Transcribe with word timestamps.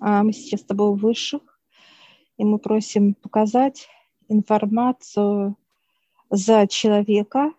А 0.00 0.22
мы 0.22 0.32
сейчас 0.32 0.60
с 0.60 0.64
тобой 0.64 0.90
в 0.92 1.00
высших, 1.00 1.60
и 2.36 2.44
мы 2.44 2.58
просим 2.58 3.14
показать 3.14 3.88
информацию 4.28 5.56
за 6.30 6.66
человека, 6.66 7.52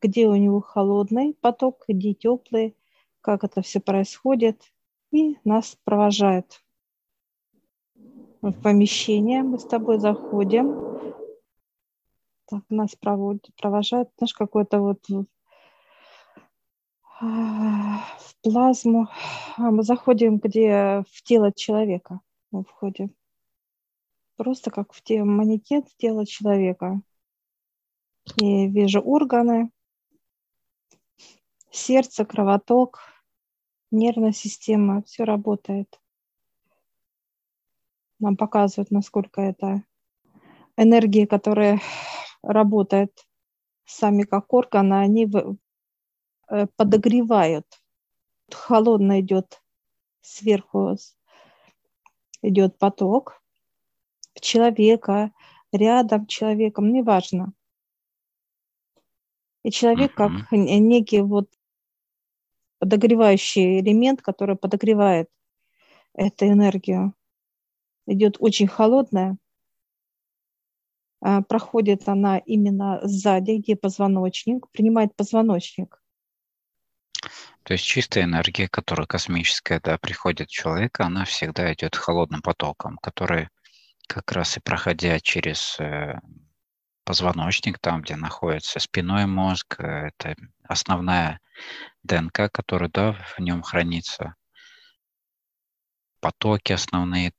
где 0.00 0.28
у 0.28 0.36
него 0.36 0.60
холодный 0.60 1.34
поток, 1.40 1.84
где 1.88 2.14
теплый, 2.14 2.76
как 3.20 3.44
это 3.44 3.62
все 3.62 3.80
происходит, 3.80 4.72
и 5.10 5.36
нас 5.44 5.76
провожает. 5.84 6.62
В 8.40 8.52
помещение 8.52 9.42
мы 9.42 9.58
с 9.58 9.64
тобой 9.64 9.98
заходим. 9.98 10.74
Так, 12.46 12.62
нас 12.68 12.94
проводит, 12.96 13.48
провожает, 13.56 14.08
знаешь, 14.16 14.34
какой-то 14.34 14.80
вот 14.80 15.00
в 17.20 18.34
плазму. 18.42 19.08
А 19.56 19.70
мы 19.70 19.82
заходим, 19.82 20.38
где 20.38 21.04
в 21.10 21.22
тело 21.22 21.52
человека 21.52 22.20
мы 22.50 22.64
входим. 22.64 23.14
Просто 24.36 24.70
как 24.70 24.92
в 24.92 25.02
те 25.02 25.22
манекен 25.22 25.84
тела 25.98 26.26
человека. 26.26 27.02
И 28.40 28.68
вижу 28.68 29.00
органы, 29.00 29.70
сердце, 31.70 32.24
кровоток, 32.24 33.00
нервная 33.90 34.32
система, 34.32 35.02
все 35.02 35.24
работает. 35.24 36.00
Нам 38.18 38.36
показывают, 38.36 38.90
насколько 38.90 39.40
это 39.40 39.82
энергии, 40.76 41.24
которые 41.24 41.80
работают 42.42 43.12
сами 43.84 44.22
как 44.22 44.52
органы, 44.52 44.94
они 44.94 45.26
подогревают. 46.76 47.66
Холодно 48.52 49.20
идет 49.20 49.62
сверху, 50.20 50.96
идет 52.42 52.78
поток 52.78 53.42
человека, 54.40 55.32
рядом 55.72 56.26
человеком, 56.26 56.92
неважно. 56.92 57.52
И 59.62 59.70
человек 59.70 60.14
как 60.14 60.50
некий 60.50 61.20
вот 61.20 61.50
подогревающий 62.78 63.80
элемент, 63.80 64.22
который 64.22 64.56
подогревает 64.56 65.28
эту 66.14 66.46
энергию. 66.46 67.14
Идет 68.06 68.36
очень 68.40 68.66
холодная, 68.66 69.36
а, 71.20 71.42
проходит 71.42 72.08
она 72.08 72.38
именно 72.38 73.00
сзади, 73.02 73.58
где 73.58 73.76
позвоночник, 73.76 74.68
принимает 74.70 75.14
позвоночник. 75.14 76.02
То 77.64 77.74
есть 77.74 77.84
чистая 77.84 78.24
энергия, 78.24 78.68
которая 78.68 79.06
космическая, 79.06 79.80
да, 79.80 79.98
приходит 79.98 80.48
в 80.48 80.52
человека, 80.52 81.04
она 81.04 81.24
всегда 81.24 81.72
идет 81.72 81.96
холодным 81.96 82.42
потоком, 82.42 82.96
который 82.98 83.48
как 84.06 84.32
раз 84.32 84.56
и 84.56 84.60
проходя 84.60 85.20
через 85.20 85.78
э, 85.78 86.18
позвоночник, 87.04 87.78
там, 87.78 88.02
где 88.02 88.16
находится 88.16 88.80
спиной 88.80 89.26
мозг, 89.26 89.76
э, 89.78 90.08
это 90.08 90.34
основная 90.64 91.40
ДНК, 92.02 92.50
которая, 92.50 92.88
да, 92.88 93.12
в 93.12 93.38
нем 93.38 93.62
хранится, 93.62 94.34
потоки 96.20 96.72
основные, 96.72 97.32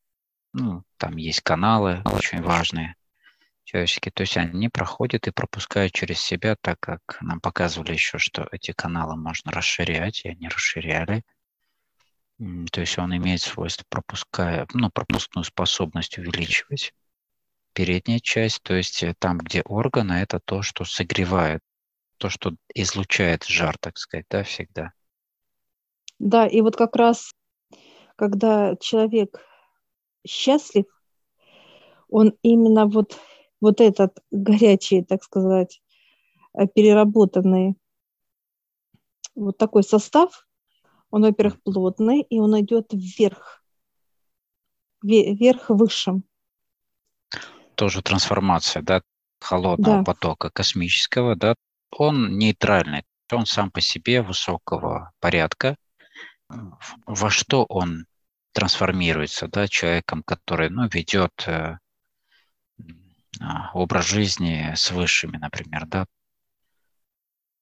ну, 0.53 0.83
там 0.97 1.17
есть 1.17 1.42
каналы 1.42 2.02
очень 2.05 2.42
важные, 2.42 2.95
человеческие, 3.72 4.11
то 4.11 4.22
есть 4.22 4.38
они 4.38 4.69
проходят 4.69 5.27
и 5.27 5.31
пропускают 5.31 5.94
через 5.94 6.19
себя, 6.19 6.55
так 6.59 6.80
как 6.80 7.17
нам 7.22 7.39
показывали 7.39 7.94
еще, 7.94 8.17
что 8.17 8.47
эти 8.52 8.73
каналы 8.73 9.16
можно 9.16 9.52
расширять, 9.52 10.25
и 10.25 10.30
они 10.30 10.50
расширяли. 10.50 11.23
То 12.72 12.81
есть 12.81 12.97
он 12.97 13.16
имеет 13.16 13.42
свойство 13.42 13.86
пропуская, 13.88 14.67
ну, 14.73 14.89
пропускную 14.89 15.45
способность 15.45 16.17
увеличивать. 16.17 16.94
Передняя 17.73 18.19
часть, 18.19 18.61
то 18.64 18.73
есть 18.73 19.03
э, 19.03 19.14
там, 19.17 19.38
где 19.38 19.61
органы, 19.61 20.14
это 20.14 20.42
то, 20.44 20.61
что 20.61 20.83
согревает, 20.83 21.61
то, 22.17 22.30
что 22.30 22.52
излучает 22.73 23.45
жар, 23.45 23.77
так 23.77 23.98
сказать, 23.98 24.26
да, 24.30 24.43
всегда. 24.43 24.92
Да, 26.20 26.45
и 26.48 26.59
вот 26.61 26.76
как 26.76 26.95
раз, 26.98 27.32
когда 28.17 28.76
человек 28.76 29.39
счастлив, 30.27 30.86
он 32.09 32.33
именно 32.42 32.88
вот 32.88 33.17
вот 33.61 33.80
этот 33.80 34.17
горячий, 34.32 35.04
так 35.04 35.23
сказать, 35.23 35.82
э, 36.54 36.67
переработанный 36.67 37.76
вот 39.36 39.58
такой 39.58 39.83
состав, 39.83 40.48
он, 41.10 41.23
во-первых, 41.23 41.61
плотный, 41.61 42.21
и 42.21 42.39
он 42.39 42.60
идет 42.60 42.88
вверх, 42.92 43.64
вверх 45.02 45.70
высшим. 45.70 46.23
Тоже 47.76 48.02
трансформация, 48.02 48.82
да, 48.82 49.02
холодного 49.39 49.98
да. 50.00 50.04
потока 50.04 50.50
космического, 50.50 51.36
да, 51.36 51.55
он 51.92 52.38
нейтральный, 52.38 53.04
он 53.32 53.45
сам 53.45 53.71
по 53.71 53.82
себе 53.82 54.21
высокого 54.21 55.11
порядка. 55.20 55.76
Во 57.05 57.30
что 57.30 57.66
он 57.66 58.05
трансформируется, 58.54 59.48
да, 59.48 59.67
человеком, 59.67 60.23
который, 60.23 60.70
ну, 60.70 60.88
ведет 60.88 61.32
э, 61.48 61.77
образ 63.73 64.07
жизни 64.07 64.73
с 64.75 64.91
высшими, 64.91 65.37
например, 65.37 65.85
да, 65.87 66.05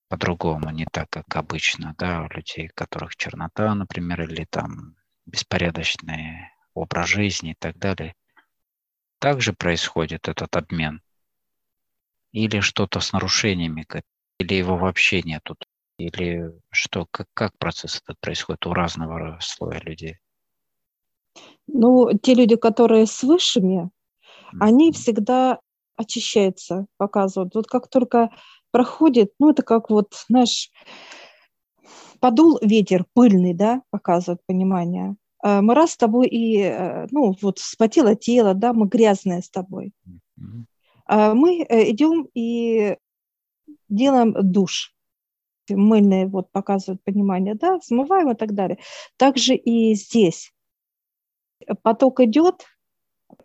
по-другому, 0.09 0.72
не 0.72 0.85
так, 0.85 1.09
как 1.09 1.35
обычно, 1.35 1.95
да, 1.97 2.23
у 2.23 2.35
людей, 2.35 2.67
у 2.67 2.75
которых 2.75 3.16
чернота, 3.16 3.73
например, 3.75 4.23
или 4.23 4.45
там 4.45 4.95
беспорядочный 5.25 6.51
образ 6.73 7.09
жизни 7.09 7.51
и 7.51 7.56
так 7.56 7.78
далее. 7.78 8.16
Также 9.19 9.53
происходит 9.53 10.28
этот 10.28 10.56
обмен. 10.56 11.01
Или 12.31 12.59
что-то 12.59 13.00
с 13.00 13.13
нарушениями, 13.13 13.85
или 14.40 14.53
его 14.53 14.78
вообще 14.78 15.22
нету, 15.22 15.57
или 15.97 16.51
что, 16.72 17.06
как, 17.11 17.28
как 17.34 17.57
процесс 17.57 18.01
этот 18.01 18.19
происходит 18.19 18.66
у 18.66 18.73
разного 18.73 19.38
слоя 19.41 19.79
людей? 19.79 20.17
Ну, 21.67 22.17
те 22.17 22.34
люди, 22.34 22.56
которые 22.56 23.06
с 23.06 23.22
высшими, 23.23 23.91
они 24.59 24.91
всегда 24.91 25.59
очищаются, 26.00 26.86
показывают. 26.98 27.54
Вот 27.56 27.68
как 27.68 27.90
только 27.90 28.30
проходит, 28.72 29.34
ну, 29.38 29.52
это 29.52 29.64
как 29.64 29.90
вот, 29.90 30.14
знаешь, 30.30 30.72
подул 32.22 32.58
ветер 32.62 33.06
пыльный, 33.14 33.54
да, 33.54 33.82
показывает 33.92 34.40
понимание. 34.46 35.16
А 35.44 35.62
мы 35.62 35.74
раз 35.74 35.92
с 35.92 35.98
тобой 35.98 36.28
и, 36.28 36.62
э, 36.62 37.08
ну, 37.12 37.36
вот 37.42 37.59
вспотело 37.59 38.16
тело, 38.16 38.54
да, 38.54 38.74
мы 38.74 38.88
грязные 38.88 39.42
с 39.42 39.50
тобой. 39.50 39.92
А 41.06 41.34
мы 41.34 41.64
э, 41.64 41.92
идем 41.92 42.30
и 42.34 42.96
делаем 43.90 44.34
душ. 44.40 44.96
Мыльные 45.70 46.28
вот 46.28 46.52
показывают 46.52 47.04
понимание, 47.04 47.56
да, 47.56 47.80
смываем 47.82 48.32
и 48.32 48.36
так 48.36 48.54
далее. 48.54 48.80
Также 49.18 49.56
и 49.56 49.94
здесь. 49.96 50.54
Поток 51.84 52.22
идет, 52.22 52.66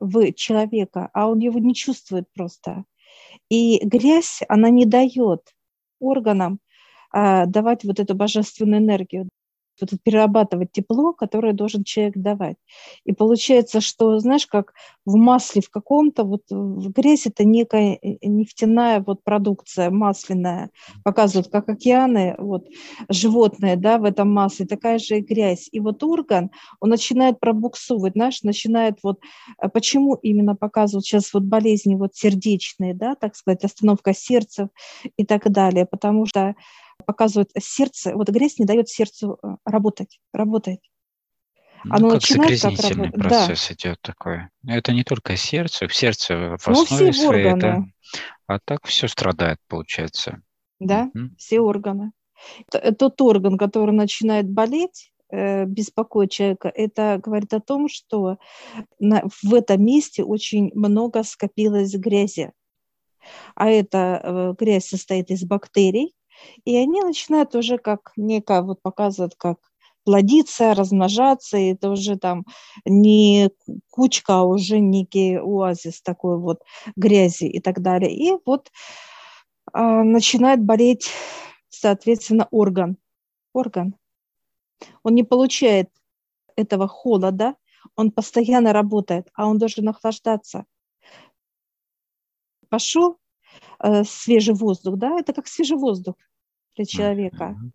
в 0.01 0.33
человека, 0.33 1.11
а 1.13 1.29
он 1.29 1.39
его 1.39 1.59
не 1.59 1.75
чувствует 1.75 2.27
просто. 2.35 2.85
И 3.49 3.85
грязь, 3.85 4.41
она 4.49 4.71
не 4.71 4.87
дает 4.87 5.55
органам 6.01 6.59
а, 7.11 7.47
давать 7.47 7.85
вот 7.85 8.01
эту 8.01 8.15
божественную 8.15 8.81
энергию 8.83 9.29
вот 9.81 9.91
перерабатывать 10.03 10.73
тепло, 10.73 11.13
которое 11.13 11.53
должен 11.53 11.85
человек 11.85 12.15
давать. 12.17 12.57
И 13.05 13.13
получается, 13.13 13.81
что, 13.81 14.19
знаешь, 14.19 14.47
как 14.47 14.73
в 15.05 15.17
масле 15.17 15.63
в 15.63 15.71
каком-то, 15.71 16.25
вот 16.25 16.43
грязь 16.51 17.27
это 17.27 17.45
некая 17.45 17.99
э, 18.01 18.17
нефтяная 18.23 19.03
вот 19.07 19.23
продукция 19.25 19.91
масляная, 19.91 20.71
показывают, 21.05 21.51
как 21.51 21.69
океаны, 21.69 22.35
вот 22.39 22.67
животные, 23.09 23.77
да, 23.77 23.99
в 23.99 24.05
этом 24.05 24.33
масле, 24.33 24.67
такая 24.67 24.99
же 24.99 25.19
и 25.19 25.21
грязь. 25.21 25.69
И 25.73 25.81
вот 25.81 26.03
орган, 26.03 26.51
он 26.81 26.91
начинает 26.91 27.41
пробуксовывать, 27.41 28.15
знаешь, 28.15 28.43
начинает 28.43 28.99
вот, 29.03 29.21
э, 29.61 29.69
почему 29.69 30.15
именно 30.15 30.57
показывают 30.57 31.05
сейчас 31.05 31.33
вот 31.35 31.43
болезни 31.43 31.95
вот 31.95 32.15
сердечные, 32.15 32.95
да, 32.95 33.15
так 33.15 33.37
сказать, 33.37 33.65
остановка 33.65 34.15
сердца 34.15 34.69
и 35.17 35.25
так 35.25 35.51
далее, 35.51 35.87
потому 35.87 36.27
что 36.27 36.55
показывает 37.05 37.51
сердце, 37.59 38.15
вот 38.15 38.29
грязь 38.29 38.59
не 38.59 38.65
дает 38.67 38.89
сердцу 38.89 39.39
э, 39.43 39.49
работать, 39.65 40.21
работать. 40.33 40.81
Ну, 41.85 41.95
Оно 41.95 42.09
как 42.11 42.15
начинает 42.23 42.61
как 42.61 42.91
работать. 42.91 43.15
процесс 43.15 43.69
да. 43.69 43.75
идет 43.75 44.01
такой. 44.01 44.49
Это 44.67 44.93
не 44.93 45.05
только 45.05 45.37
сердце, 45.37 45.87
в 45.87 45.95
сердце 45.95 46.57
в 46.57 46.67
ну, 46.67 46.83
основе 46.83 47.13
все 47.13 47.27
своей, 47.27 47.53
органы. 47.53 47.93
да, 48.47 48.55
а 48.55 48.59
так 48.65 48.87
все 48.87 49.07
страдает, 49.07 49.59
получается. 49.69 50.41
Да, 50.81 51.11
угу. 51.15 51.31
все 51.37 51.61
органы. 51.61 52.13
Тот 52.99 53.21
орган, 53.21 53.59
который 53.59 53.95
начинает 53.95 54.49
болеть, 54.49 55.13
э, 55.31 55.65
беспокоит 55.67 56.31
человека, 56.31 56.69
это 56.69 57.21
говорит 57.23 57.53
о 57.53 57.61
том, 57.61 57.89
что 57.89 58.39
на, 58.99 59.25
в 59.43 59.55
этом 59.55 59.85
месте 59.85 60.25
очень 60.25 60.71
много 60.75 61.23
скопилось 61.23 61.95
грязи. 61.95 62.53
А 63.55 63.69
эта 63.69 64.21
э, 64.23 64.55
грязь 64.59 64.89
состоит 64.89 65.31
из 65.31 65.45
бактерий, 65.45 66.15
и 66.65 66.77
они 66.77 67.03
начинают 67.03 67.55
уже 67.55 67.79
как 67.79 68.13
некое, 68.17 68.63
вот 68.63 68.83
показывают, 68.83 69.35
как 69.37 69.59
плодиться, 70.05 70.75
размножаться, 70.75 71.57
и 71.57 71.73
это 71.73 71.91
уже 71.91 72.17
там 72.17 72.45
не 72.85 73.51
кучка, 73.91 74.41
а 74.41 74.45
уже 74.45 74.79
некий 74.79 75.37
оазис 75.37 76.03
такой 76.03 76.39
вот 76.39 76.63
грязи 76.97 77.45
и 77.45 77.61
так 77.61 77.81
далее. 77.81 78.15
И 78.15 78.33
вот 78.45 78.71
э, 79.73 79.81
начинает 79.81 80.63
болеть, 80.63 81.11
соответственно, 81.71 82.47
орган. 82.51 82.99
Орган. 83.53 83.97
Он 85.03 85.15
не 85.15 85.25
получает 85.25 85.89
этого 86.57 86.87
холода, 86.87 87.57
он 87.97 88.11
постоянно 88.11 88.73
работает, 88.73 89.29
а 89.35 89.47
он 89.47 89.59
должен 89.59 89.89
охлаждаться. 89.89 90.65
Пошел 92.69 93.17
э, 93.79 94.05
свежий 94.05 94.55
воздух, 94.55 94.97
да, 94.97 95.19
это 95.19 95.33
как 95.33 95.47
свежий 95.47 95.77
воздух 95.77 96.17
для 96.77 96.85
человека. 96.85 97.57
Mm-hmm. 97.57 97.71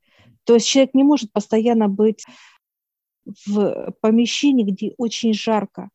То 0.45 0.53
есть 0.55 0.67
человек 0.67 0.93
не 0.93 1.03
может 1.03 1.31
постоянно 1.31 1.87
быть 1.87 2.25
в 3.45 3.93
помещении, 4.01 4.63
где 4.63 4.93
очень 4.97 5.33
жарко. 5.33 5.89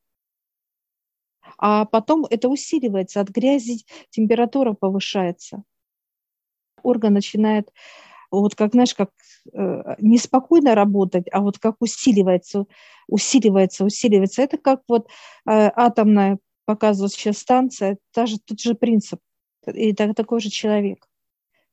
А 1.59 1.85
потом 1.85 2.27
это 2.31 2.49
усиливается, 2.49 3.21
от 3.21 3.31
грязи 3.31 3.85
температура 4.11 4.73
повышается. 4.73 5.63
Орган 6.83 7.15
начинает 7.15 7.73
вот 8.31 8.55
как, 8.55 8.73
знаешь, 8.73 8.95
как 8.95 9.11
э, 9.53 9.95
неспокойно 9.99 10.75
работать, 10.75 11.27
а 11.33 11.41
вот 11.41 11.59
как 11.59 11.77
усиливается, 11.81 12.67
усиливается, 13.09 13.85
усиливается. 13.85 14.43
Это 14.43 14.59
как 14.59 14.83
вот 14.89 15.09
э, 15.09 15.71
атомная, 15.75 16.39
показывает 16.65 17.13
сейчас 17.13 17.39
станция, 17.39 17.99
та 18.13 18.27
же, 18.27 18.39
тот 18.39 18.61
же 18.61 18.75
принцип. 18.75 19.21
И 19.67 19.93
так, 19.95 20.15
такой 20.15 20.41
же 20.41 20.51
человек 20.51 21.07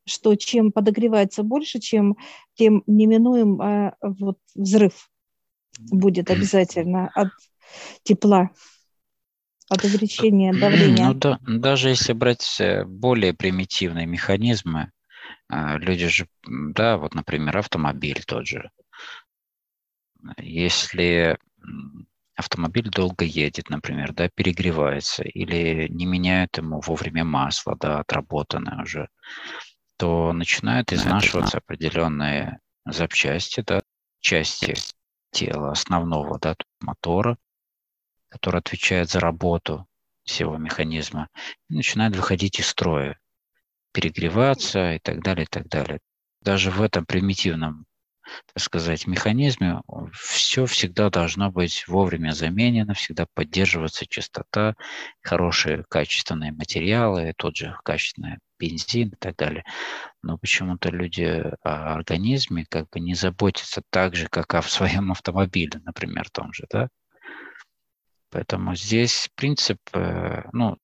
что 0.06 0.36
чем 0.36 0.72
подогревается 0.72 1.44
больше, 1.44 1.80
чем 1.80 2.18
тем 2.56 2.84
неминуем 2.88 3.62
э, 3.62 3.94
вот 4.02 4.38
взрыв 4.56 5.10
будет 5.80 6.30
обязательно 6.30 7.10
от 7.14 7.30
тепла, 8.04 8.52
от 9.70 9.84
увеличения 9.84 10.54
давления. 10.54 11.08
Ну 11.08 11.14
да, 11.14 11.40
даже 11.42 11.90
если 11.90 12.14
брать 12.14 12.60
э, 12.60 12.84
более 12.86 13.34
примитивные 13.34 14.06
механизмы, 14.06 14.92
э, 15.50 15.78
люди 15.78 16.08
же, 16.08 16.28
да, 16.46 16.98
вот, 16.98 17.16
например, 17.16 17.58
автомобиль 17.58 18.24
тот 18.26 18.46
же. 18.46 18.70
Если 20.38 21.38
автомобиль 22.36 22.90
долго 22.90 23.24
едет, 23.24 23.70
например, 23.70 24.14
да, 24.14 24.30
перегревается 24.30 25.24
или 25.24 25.88
не 25.90 26.06
меняют 26.06 26.58
ему 26.58 26.82
вовремя 26.82 27.24
масло, 27.24 27.78
да, 27.80 28.00
отработанное 28.00 28.84
уже, 28.84 29.10
то 30.02 30.34
начинают 30.34 30.92
изнашиваться 30.92 31.60
определенные 31.60 32.60
запчасти, 32.86 33.62
да, 33.62 33.84
части 34.20 34.74
тела 35.30 35.74
основного, 35.74 36.40
да, 36.40 36.56
мотора, 36.80 37.38
который 38.30 38.62
отвечает 38.62 39.12
за 39.12 39.20
работу 39.20 39.86
всего 40.24 40.58
механизма, 40.58 41.30
и 41.70 41.76
начинает 41.76 42.16
выходить 42.16 42.60
из 42.60 42.66
строя, 42.66 43.20
перегреваться 43.92 44.94
и 44.94 44.98
так 44.98 45.22
далее, 45.22 45.44
и 45.44 45.48
так 45.48 45.68
далее. 45.68 46.00
Даже 46.42 46.72
в 46.72 46.82
этом 46.82 47.06
примитивном 47.06 47.86
так 48.54 48.64
сказать, 48.64 49.08
механизме 49.08 49.82
все 50.14 50.66
всегда 50.66 51.10
должно 51.10 51.52
быть 51.52 51.88
вовремя 51.88 52.32
заменено, 52.32 52.94
всегда 52.94 53.26
поддерживаться 53.34 54.06
чистота, 54.08 54.76
хорошие 55.22 55.84
качественные 55.90 56.52
материалы, 56.52 57.34
тот 57.38 57.56
же 57.56 57.76
качественный 57.84 58.38
бензин 58.60 59.10
и 59.10 59.16
так 59.16 59.36
далее. 59.36 59.64
Но 60.22 60.38
почему-то 60.38 60.90
люди 60.90 61.44
о 61.64 61.94
организме 61.94 62.66
как 62.70 62.90
бы 62.90 63.00
не 63.00 63.16
заботятся 63.16 63.82
так 63.90 64.16
же, 64.16 64.28
как 64.28 64.54
о 64.54 64.62
своем 64.62 65.12
автомобиле, 65.12 65.82
например, 65.84 66.30
том 66.30 66.54
же, 66.54 66.66
да? 66.70 66.90
Поэтому 68.30 68.76
здесь 68.76 69.30
принцип, 69.36 69.78
э, 69.94 70.44
ну, 70.54 70.78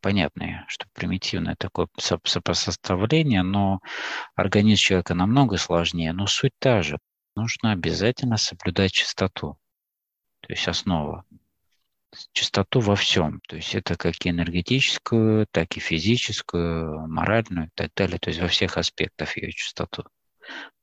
понятное, 0.00 0.64
что 0.68 0.86
примитивное 0.92 1.56
такое 1.56 1.88
сопоставление, 1.96 3.42
но 3.42 3.80
организм 4.34 4.80
человека 4.80 5.14
намного 5.14 5.56
сложнее, 5.56 6.12
но 6.12 6.26
суть 6.26 6.52
та 6.58 6.82
же. 6.82 6.98
Нужно 7.36 7.72
обязательно 7.72 8.36
соблюдать 8.36 8.92
чистоту, 8.92 9.58
то 10.40 10.52
есть 10.52 10.66
основа. 10.66 11.24
Чистоту 12.32 12.80
во 12.80 12.96
всем, 12.96 13.40
то 13.46 13.56
есть 13.56 13.74
это 13.74 13.94
как 13.96 14.14
и 14.24 14.30
энергетическую, 14.30 15.46
так 15.50 15.76
и 15.76 15.80
физическую, 15.80 17.06
моральную 17.06 17.66
и 17.66 17.70
так 17.74 17.92
далее, 17.94 18.18
то 18.18 18.30
есть 18.30 18.40
во 18.40 18.48
всех 18.48 18.78
аспектах 18.78 19.36
ее 19.36 19.52
чистоту, 19.52 20.04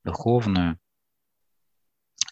духовную. 0.04 0.78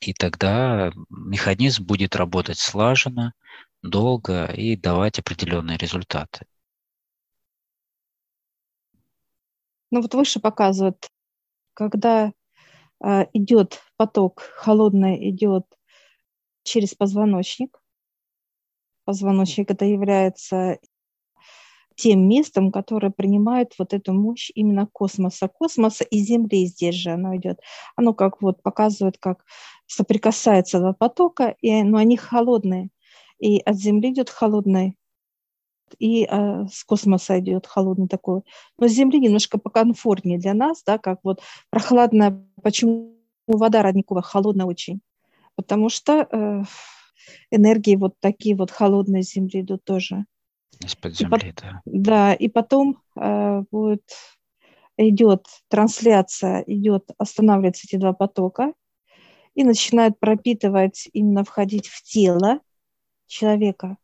И 0.00 0.12
тогда 0.14 0.92
механизм 1.10 1.84
будет 1.84 2.14
работать 2.14 2.58
слаженно, 2.58 3.34
долго 3.82 4.46
и 4.46 4.76
давать 4.76 5.18
определенные 5.18 5.76
результаты. 5.76 6.46
Ну 9.94 10.02
вот 10.02 10.12
выше 10.12 10.40
показывают, 10.40 11.08
когда 11.72 12.32
э, 13.00 13.26
идет 13.32 13.80
поток 13.96 14.40
холодный, 14.56 15.30
идет 15.30 15.66
через 16.64 16.96
позвоночник. 16.96 17.80
Позвоночник 19.04 19.70
это 19.70 19.84
является 19.84 20.80
тем 21.94 22.28
местом, 22.28 22.72
которое 22.72 23.10
принимает 23.10 23.74
вот 23.78 23.94
эту 23.94 24.12
мощь 24.14 24.50
именно 24.56 24.88
космоса. 24.88 25.46
Космоса 25.46 26.02
и 26.02 26.18
Земли 26.18 26.66
здесь 26.66 26.96
же 26.96 27.10
оно 27.10 27.36
идет. 27.36 27.60
Оно 27.94 28.14
как 28.14 28.42
вот 28.42 28.64
показывает, 28.64 29.18
как 29.18 29.44
соприкасается 29.86 30.80
два 30.80 30.92
потока, 30.92 31.54
и, 31.60 31.84
но 31.84 31.98
они 31.98 32.16
холодные. 32.16 32.88
И 33.38 33.60
от 33.60 33.76
Земли 33.76 34.10
идет 34.10 34.28
холодный 34.28 34.96
и 35.98 36.24
а, 36.24 36.66
с 36.66 36.84
космоса 36.84 37.38
идет 37.40 37.66
холодный 37.66 38.08
такой. 38.08 38.42
Но 38.78 38.88
с 38.88 38.92
Земли 38.92 39.18
немножко 39.20 39.58
покомфортнее 39.58 40.38
для 40.38 40.54
нас, 40.54 40.82
да, 40.84 40.98
как 40.98 41.20
вот 41.22 41.40
прохладная. 41.70 42.44
Почему 42.62 43.16
вода 43.46 43.82
родниковая 43.82 44.22
холодная 44.22 44.66
очень? 44.66 45.00
Потому 45.56 45.88
что 45.88 46.26
э, 46.30 46.62
энергии 47.50 47.96
вот 47.96 48.14
такие 48.20 48.56
вот 48.56 48.70
холодные 48.70 49.22
с 49.22 49.32
Земли 49.32 49.60
идут 49.60 49.84
тоже. 49.84 50.24
Из-под 50.80 51.16
Земли, 51.16 51.48
и, 51.48 51.52
да. 51.52 51.82
Да, 51.84 52.34
и 52.34 52.48
потом 52.48 52.98
э, 53.16 53.62
будет 53.70 54.02
идет 54.96 55.46
трансляция, 55.68 56.62
идет, 56.66 57.10
останавливаются 57.18 57.86
эти 57.86 57.96
два 57.96 58.12
потока 58.12 58.72
и 59.54 59.64
начинают 59.64 60.18
пропитывать, 60.18 61.08
именно 61.12 61.44
входить 61.44 61.88
в 61.88 62.02
тело 62.02 62.60
человека. 63.26 63.96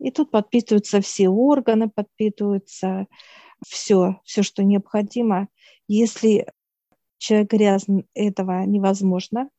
И 0.00 0.10
тут 0.10 0.30
подпитываются 0.30 1.00
все 1.00 1.28
органы, 1.28 1.88
подпитываются 1.88 3.06
все, 3.66 4.20
все, 4.24 4.42
что 4.42 4.64
необходимо. 4.64 5.48
Если 5.86 6.46
человек 7.18 7.52
грязный, 7.52 8.06
этого 8.14 8.64
невозможно. 8.64 9.50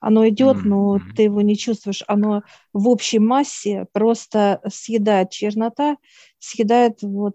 Оно 0.00 0.28
идет, 0.28 0.64
но 0.64 1.00
ты 1.16 1.22
его 1.22 1.40
не 1.40 1.56
чувствуешь. 1.56 2.02
Оно 2.06 2.42
в 2.74 2.88
общей 2.88 3.18
массе 3.18 3.86
просто 3.92 4.60
съедает 4.68 5.30
чернота, 5.30 5.96
съедает 6.38 7.00
вот 7.00 7.34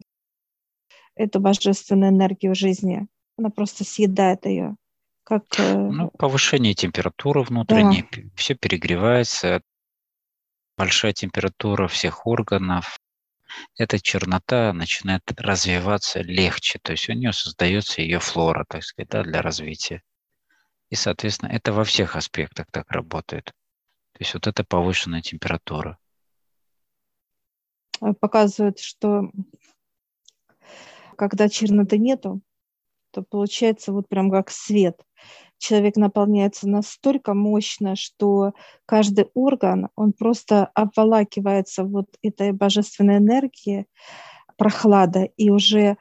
эту 1.15 1.39
божественную 1.39 2.11
энергию 2.11 2.53
жизни. 2.53 3.07
Она 3.37 3.49
просто 3.49 3.83
съедает 3.83 4.45
ее. 4.45 4.75
Как, 5.23 5.45
э, 5.57 5.75
ну, 5.77 6.11
повышение 6.17 6.75
температуры 6.75 7.41
внутренней, 7.41 8.05
да. 8.11 8.21
все 8.35 8.53
перегревается, 8.53 9.61
большая 10.79 11.11
температура 11.11 11.89
всех 11.89 12.25
органов, 12.25 12.99
эта 13.75 13.99
чернота 13.99 14.71
начинает 14.71 15.23
развиваться 15.35 16.21
легче, 16.21 16.79
то 16.81 16.93
есть 16.93 17.09
у 17.09 17.13
нее 17.13 17.33
создается 17.33 18.01
ее 18.01 18.19
флора, 18.19 18.63
так 18.63 18.83
сказать, 18.83 19.09
да, 19.09 19.23
для 19.23 19.41
развития. 19.41 20.01
И, 20.89 20.95
соответственно, 20.95 21.49
это 21.49 21.73
во 21.73 21.83
всех 21.83 22.15
аспектах 22.15 22.67
так 22.71 22.89
работает. 22.91 23.47
То 24.13 24.19
есть 24.19 24.33
вот 24.33 24.47
это 24.47 24.63
повышенная 24.63 25.21
температура. 25.21 25.97
Показывает, 28.21 28.79
что 28.79 29.31
когда 31.17 31.49
черноты 31.49 31.97
нету, 31.97 32.39
то 33.11 33.21
получается 33.21 33.91
вот 33.91 34.07
прям 34.07 34.31
как 34.31 34.49
свет 34.49 35.01
человек 35.59 35.97
наполняется 35.97 36.67
настолько 36.67 37.33
мощно, 37.33 37.95
что 37.95 38.53
каждый 38.85 39.29
орган, 39.33 39.89
он 39.95 40.13
просто 40.13 40.65
обволакивается 40.73 41.83
вот 41.83 42.07
этой 42.23 42.51
божественной 42.51 43.17
энергией, 43.17 43.85
прохлада, 44.57 45.23
и 45.23 45.49
уже 45.51 45.97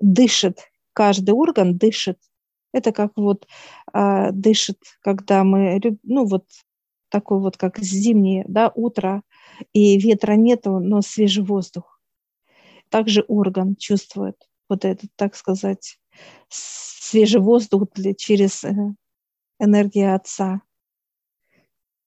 дышит, 0.00 0.70
каждый 0.92 1.32
орган 1.32 1.76
дышит. 1.76 2.18
Это 2.72 2.92
как 2.92 3.12
вот 3.16 3.46
э, 3.92 4.30
дышит, 4.32 4.78
когда 5.02 5.44
мы, 5.44 5.80
ну 6.04 6.24
вот 6.24 6.46
такой 7.10 7.40
вот, 7.40 7.56
как 7.56 7.78
зимнее, 7.78 8.44
да, 8.48 8.72
утро, 8.74 9.22
и 9.74 9.98
ветра 9.98 10.32
нету, 10.32 10.78
но 10.78 11.02
свежий 11.02 11.44
воздух. 11.44 12.00
Также 12.88 13.24
орган 13.28 13.76
чувствует 13.76 14.36
вот 14.72 14.86
этот, 14.86 15.10
так 15.16 15.36
сказать, 15.36 15.98
свежий 16.48 17.40
воздух 17.40 17.88
для, 17.94 18.14
через 18.14 18.64
э, 18.64 18.72
энергию 19.60 20.14
Отца. 20.14 20.62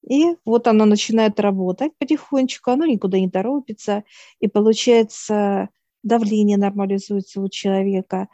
И 0.08 0.36
вот 0.46 0.68
оно 0.68 0.86
начинает 0.86 1.40
работать 1.40 1.92
потихонечку, 2.00 2.72
оно 2.72 2.86
никуда 2.86 3.20
не 3.20 3.30
торопится, 3.30 4.04
и 4.40 4.48
получается 4.48 5.70
давление 6.02 6.58
нормализуется 6.58 7.40
у 7.40 7.50
человека, 7.50 8.28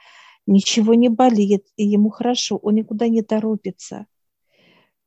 ничего 0.47 0.93
не 0.93 1.09
болит, 1.09 1.67
и 1.75 1.85
ему 1.85 2.09
хорошо, 2.09 2.55
он 2.57 2.75
никуда 2.75 3.09
не 3.09 3.21
торопится, 3.21 4.05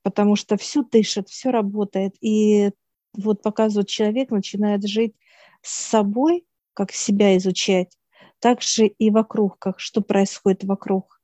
потому 0.02 0.36
что 0.36 0.58
все 0.58 0.82
дышит, 0.82 1.28
все 1.30 1.50
работает. 1.50 2.14
И 2.20 2.70
вот 3.14 3.42
показывает 3.42 3.88
человек 3.88 4.30
начинает 4.30 4.86
жить 4.86 5.14
с 5.62 5.74
собой, 5.74 6.44
как 6.74 6.92
себя 6.92 7.36
изучать, 7.38 7.96
так 8.44 8.60
же 8.60 8.88
и 8.88 9.08
вокруг, 9.08 9.58
как 9.58 9.80
что 9.80 10.02
происходит 10.02 10.64
вокруг. 10.64 11.18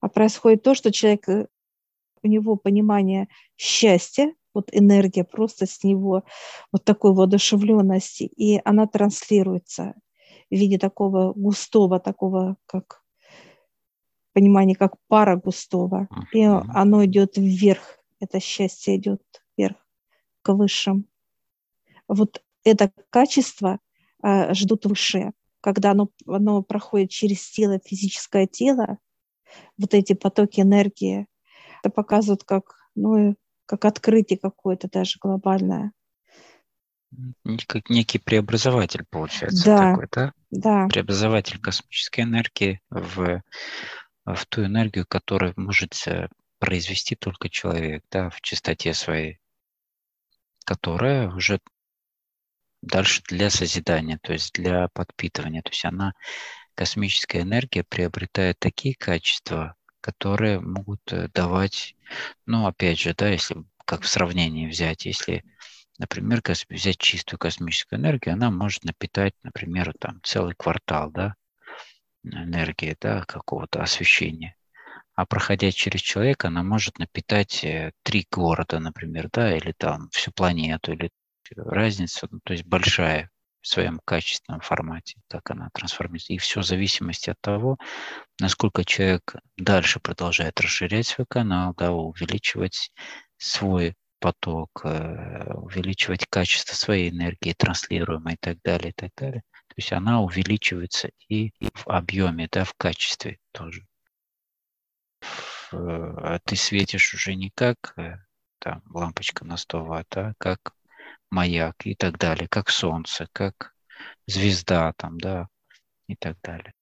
А 0.00 0.08
происходит 0.08 0.62
то, 0.62 0.74
что 0.74 0.90
человек, 0.90 1.28
э, 1.28 1.48
у 2.22 2.28
него 2.28 2.56
понимание 2.56 3.28
счастья, 3.58 4.34
вот 4.54 4.70
энергия 4.72 5.22
просто 5.22 5.66
с 5.66 5.84
него, 5.84 6.24
вот 6.72 6.84
такой 6.84 7.12
воодушевленности, 7.12 8.22
и 8.22 8.58
она 8.64 8.86
транслируется 8.86 9.92
в 10.50 10.54
виде 10.54 10.78
такого 10.78 11.34
густого, 11.34 12.00
такого 12.00 12.56
как 12.64 13.02
понимание, 14.32 14.76
как 14.76 14.94
пара 15.08 15.36
густого. 15.36 16.08
И 16.32 16.42
оно 16.42 17.04
идет 17.04 17.36
вверх, 17.36 17.98
это 18.18 18.40
счастье 18.40 18.96
идет 18.96 19.20
вверх, 19.58 19.76
к 20.40 20.54
высшим. 20.54 21.06
Вот 22.08 22.42
это 22.64 22.90
качество 23.10 23.78
э, 24.22 24.54
ждут 24.54 24.86
выше, 24.86 25.32
когда 25.62 25.92
оно, 25.92 26.10
оно 26.26 26.62
проходит 26.62 27.10
через 27.10 27.48
тело, 27.50 27.80
физическое 27.82 28.46
тело, 28.46 28.98
вот 29.78 29.94
эти 29.94 30.12
потоки 30.12 30.60
энергии, 30.60 31.26
это 31.82 31.90
показывают 31.90 32.44
как, 32.44 32.74
ну, 32.94 33.36
как 33.66 33.84
открытие 33.84 34.38
какое-то 34.38 34.88
даже 34.90 35.18
глобальное. 35.20 35.92
Как 37.66 37.88
некий 37.90 38.18
преобразователь 38.18 39.04
получается 39.08 39.64
да, 39.64 39.90
такой, 39.90 40.08
да? 40.10 40.32
Да. 40.50 40.88
Преобразователь 40.88 41.60
космической 41.60 42.22
энергии 42.22 42.80
в, 42.90 43.42
в 44.24 44.46
ту 44.46 44.64
энергию, 44.64 45.06
которую 45.06 45.52
может 45.56 45.94
произвести 46.58 47.14
только 47.14 47.48
человек, 47.48 48.04
да, 48.10 48.30
в 48.30 48.40
чистоте 48.40 48.94
своей, 48.94 49.38
которая 50.64 51.28
уже 51.28 51.60
дальше 52.82 53.22
для 53.28 53.48
созидания, 53.50 54.18
то 54.20 54.32
есть 54.32 54.52
для 54.52 54.88
подпитывания. 54.88 55.62
То 55.62 55.70
есть 55.70 55.84
она, 55.84 56.14
космическая 56.74 57.42
энергия, 57.42 57.84
приобретает 57.84 58.58
такие 58.58 58.94
качества, 58.94 59.76
которые 60.00 60.60
могут 60.60 61.00
э, 61.12 61.28
давать, 61.32 61.94
ну, 62.44 62.66
опять 62.66 62.98
же, 62.98 63.14
да, 63.14 63.28
если 63.28 63.64
как 63.84 64.02
в 64.02 64.08
сравнении 64.08 64.68
взять, 64.68 65.06
если, 65.06 65.44
например, 65.98 66.42
взять 66.68 66.98
чистую 66.98 67.38
космическую 67.38 68.00
энергию, 68.00 68.34
она 68.34 68.50
может 68.50 68.84
напитать, 68.84 69.34
например, 69.42 69.94
там 69.98 70.20
целый 70.22 70.54
квартал, 70.54 71.10
да, 71.10 71.36
энергии, 72.24 72.96
да, 73.00 73.24
какого-то 73.24 73.82
освещения. 73.82 74.56
А 75.14 75.26
проходя 75.26 75.70
через 75.70 76.00
человека, 76.00 76.48
она 76.48 76.62
может 76.62 76.98
напитать 76.98 77.62
э, 77.64 77.92
три 78.02 78.26
города, 78.30 78.78
например, 78.80 79.28
да, 79.32 79.56
или 79.56 79.72
там 79.72 80.08
всю 80.10 80.32
планету, 80.32 80.92
или 80.92 81.10
разница, 81.56 82.28
ну, 82.30 82.40
то 82.44 82.52
есть 82.52 82.64
большая 82.64 83.30
в 83.60 83.68
своем 83.68 84.00
качественном 84.04 84.60
формате, 84.60 85.20
как 85.28 85.50
она 85.50 85.70
трансформируется. 85.72 86.32
И 86.32 86.38
все 86.38 86.60
в 86.60 86.64
зависимости 86.66 87.30
от 87.30 87.40
того, 87.40 87.78
насколько 88.40 88.84
человек 88.84 89.36
дальше 89.56 90.00
продолжает 90.00 90.60
расширять 90.60 91.06
свой 91.06 91.26
канал, 91.28 91.72
да, 91.78 91.92
увеличивать 91.92 92.90
свой 93.36 93.94
поток, 94.18 94.82
э, 94.84 95.52
увеличивать 95.54 96.26
качество 96.28 96.74
своей 96.74 97.10
энергии, 97.10 97.54
транслируемой 97.56 98.34
и 98.34 98.38
так 98.40 98.58
далее, 98.62 98.90
и 98.90 98.94
так 98.94 99.10
далее. 99.16 99.42
То 99.68 99.74
есть 99.76 99.92
она 99.92 100.20
увеличивается 100.20 101.10
и 101.28 101.52
в 101.60 101.88
объеме, 101.88 102.48
да, 102.50 102.64
в 102.64 102.74
качестве 102.74 103.38
тоже. 103.52 103.86
А 105.72 106.38
ты 106.44 106.56
светишь 106.56 107.14
уже 107.14 107.34
не 107.34 107.50
как 107.50 107.94
э, 107.96 108.16
там, 108.58 108.82
лампочка 108.90 109.44
на 109.44 109.56
100 109.56 109.84
ватт, 109.84 110.16
а 110.16 110.34
как 110.38 110.74
маяк 111.32 111.86
и 111.86 111.94
так 111.94 112.18
далее, 112.18 112.46
как 112.46 112.68
солнце, 112.68 113.26
как 113.32 113.74
звезда 114.26 114.92
там, 114.96 115.18
да, 115.18 115.48
и 116.06 116.14
так 116.14 116.36
далее. 116.42 116.74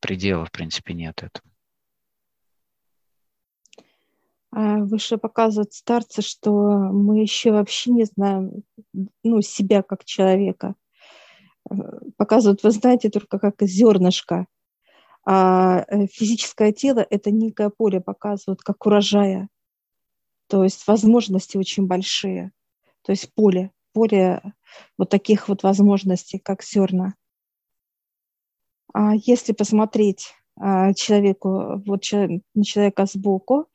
Предела, 0.00 0.44
в 0.46 0.52
принципе, 0.52 0.94
нет 0.94 1.22
этому. 1.22 1.52
А 4.52 4.78
выше 4.78 5.18
показывают 5.18 5.72
старцы, 5.74 6.22
что 6.22 6.50
мы 6.52 7.20
еще 7.20 7.50
вообще 7.50 7.90
не 7.90 8.04
знаем 8.04 8.62
ну, 9.24 9.42
себя 9.42 9.82
как 9.82 10.04
человека. 10.04 10.76
Показывают, 12.16 12.62
вы 12.62 12.70
знаете, 12.70 13.10
только 13.10 13.38
как 13.38 13.56
зернышко. 13.60 14.46
А 15.24 15.84
э, 15.88 16.06
физическое 16.06 16.72
тело– 16.72 17.04
это 17.10 17.32
некое 17.32 17.70
поле, 17.70 18.00
показывают, 18.00 18.62
как 18.62 18.86
урожая. 18.86 19.48
То 20.46 20.62
есть 20.62 20.86
возможности 20.86 21.56
очень 21.56 21.88
большие. 21.88 22.52
То 23.02 23.10
есть 23.10 23.34
поле 23.34 23.72
поле 23.96 24.42
вот 24.98 25.08
таких 25.08 25.48
вот 25.48 25.62
возможностей, 25.62 26.38
как 26.38 26.62
зерна. 26.62 27.14
А 28.92 29.14
если 29.14 29.54
посмотреть 29.54 30.34
а, 30.60 30.92
человеку, 30.92 31.82
вот 31.86 32.02
на 32.12 32.64
человека 32.64 33.06
сбоку, 33.06 33.68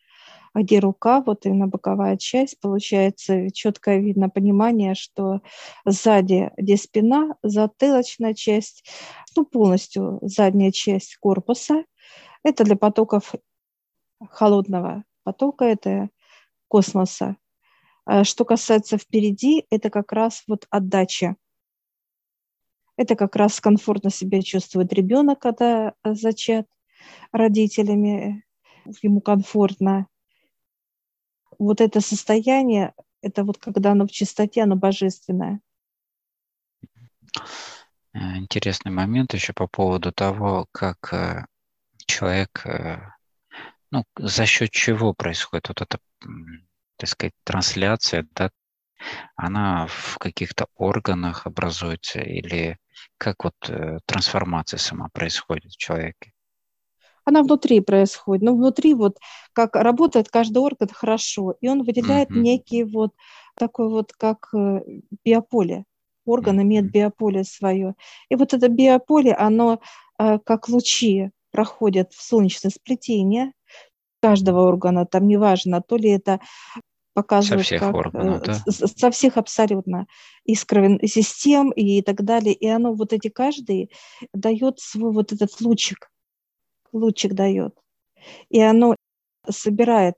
где 0.54 0.78
рука, 0.78 1.22
вот 1.22 1.48
именно 1.48 1.68
боковая 1.68 2.18
часть, 2.18 2.60
получается 2.60 3.50
четко 3.50 3.96
видно 3.96 4.30
понимание, 4.30 4.94
что 4.94 5.42
сзади, 5.86 6.52
где 6.56 6.78
спина, 6.78 7.36
затылочная 7.42 8.36
часть, 8.36 8.88
ну 9.36 9.44
полностью 9.44 10.20
задняя 10.22 10.72
часть 10.72 11.16
корпуса, 11.16 11.84
это 12.44 12.64
для 12.64 12.76
потоков 12.76 13.34
холодного 14.30 15.04
потока, 15.24 15.66
это 15.66 16.10
космоса. 16.68 17.38
А 18.06 18.24
что 18.24 18.46
касается 18.46 18.98
впереди, 18.98 19.66
это 19.70 19.90
как 19.90 20.12
раз 20.12 20.44
вот 20.48 20.66
отдача. 20.70 21.36
Это 22.98 23.16
как 23.16 23.36
раз 23.36 23.60
комфортно 23.60 24.10
себя 24.10 24.42
чувствует 24.42 24.92
ребенок, 24.94 25.40
когда 25.40 25.94
э, 26.04 26.14
зачат 26.14 26.68
родителями, 27.32 28.44
ему 29.02 29.22
комфортно. 29.22 30.08
Вот 31.58 31.80
это 31.80 32.02
состояние, 32.02 32.94
это 33.22 33.44
вот 33.44 33.58
когда 33.60 33.92
оно 33.92 34.08
в 34.08 34.12
чистоте, 34.12 34.64
оно 34.64 34.76
божественное. 34.76 35.62
Э, 38.14 38.38
интересный 38.38 38.92
момент 38.92 39.34
еще 39.34 39.54
по 39.54 39.68
поводу 39.68 40.12
того, 40.12 40.68
как 40.72 41.14
э, 41.14 41.46
человек, 42.06 42.66
ну, 43.92 44.04
за 44.18 44.46
счет 44.46 44.72
чего 44.72 45.14
происходит 45.14 45.70
вот 45.70 45.82
это 45.82 46.00
так 47.02 47.10
сказать, 47.10 47.34
трансляция, 47.44 48.28
да, 48.36 48.52
она 49.36 49.88
в 49.88 50.20
каких-то 50.20 50.68
органах 50.76 51.48
образуется 51.48 52.20
или 52.20 52.78
как 53.18 53.44
вот 53.44 53.56
э, 53.68 53.98
трансформация 54.06 54.78
сама 54.78 55.10
происходит 55.12 55.72
в 55.72 55.78
человеке? 55.78 56.32
Она 57.26 57.42
внутри 57.42 57.80
происходит, 57.80 58.44
но 58.44 58.54
внутри 58.54 58.94
вот 58.94 59.18
как 59.54 59.76
работает 59.76 60.30
каждый 60.30 60.60
орган 60.60 60.90
хорошо, 60.94 61.56
и 61.60 61.68
он 61.68 61.82
выделяет 61.84 62.30
mm-hmm. 62.30 62.40
некий 62.40 62.84
вот 62.84 63.16
такой 63.56 63.90
вот 63.90 64.14
как 64.14 64.50
э, 64.54 64.82
биополе. 65.26 65.86
Орган 66.26 66.60
mm-hmm. 66.60 66.64
имеет 66.64 66.92
биополе 66.92 67.44
свое. 67.44 67.96
И 68.30 68.36
вот 68.36 68.54
это 68.54 68.68
биополе, 68.68 69.34
оно 69.34 69.82
э, 70.20 70.38
как 70.46 70.70
лучи 70.70 71.32
проходят 71.52 72.14
в 72.14 72.22
солнечное 72.22 72.70
сплетение 72.70 73.54
каждого 74.22 74.68
органа, 74.68 75.06
там 75.06 75.28
неважно, 75.28 75.82
то 75.82 75.98
ли 75.98 76.10
это 76.12 76.40
показывают, 77.14 77.62
со 77.62 77.66
всех 77.66 77.82
как, 77.82 77.96
органов, 77.96 78.42
э, 78.44 78.46
да? 78.46 78.88
со 78.88 79.12
всех 79.12 79.38
абсолютно, 79.38 80.08
из 80.46 80.62
систем 80.62 81.72
и 81.72 82.02
так 82.02 82.24
далее. 82.24 82.54
И 82.54 82.68
оно 82.68 82.94
вот 82.94 83.14
эти 83.14 83.30
каждый 83.30 83.92
дает 84.34 84.80
свой 84.80 85.12
вот 85.12 85.32
этот 85.32 85.60
лучик, 85.62 86.10
лучик 86.92 87.34
дает. 87.34 87.76
И 88.50 88.62
оно 88.62 88.96
собирает 89.50 90.16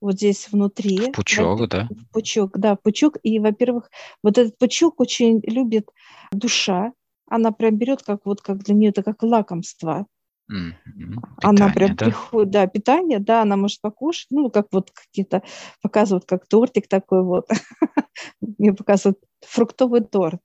вот 0.00 0.14
здесь 0.14 0.48
внутри. 0.50 1.10
В 1.10 1.12
пучок, 1.12 1.58
вот, 1.58 1.70
да? 1.70 1.88
В 1.88 2.12
пучок, 2.12 2.58
да, 2.58 2.76
пучок. 2.76 3.16
И, 3.22 3.38
во-первых, 3.38 3.90
вот 4.22 4.36
этот 4.36 4.58
пучок 4.58 5.00
очень 5.00 5.40
любит 5.44 5.88
душа. 6.32 6.92
Она 7.28 7.52
прям 7.52 7.76
берет 7.76 8.02
как 8.02 8.26
вот 8.26 8.42
как 8.42 8.58
для 8.64 8.74
нее 8.74 8.90
это 8.90 9.02
как 9.02 9.22
лакомство. 9.22 10.06
Mm-hmm. 10.52 11.16
Она 11.42 11.70
прям 11.70 11.96
да? 11.96 12.04
приходит, 12.04 12.50
да, 12.50 12.66
питание, 12.66 13.18
да, 13.18 13.42
она 13.42 13.56
может 13.56 13.80
покушать, 13.80 14.26
ну, 14.30 14.50
как 14.50 14.66
вот 14.72 14.90
какие-то, 14.90 15.42
показывают, 15.80 16.26
как 16.26 16.46
тортик 16.46 16.88
такой 16.88 17.24
вот. 17.24 17.48
Мне 18.40 18.72
показывают 18.72 19.18
фруктовый 19.40 20.02
торт. 20.02 20.42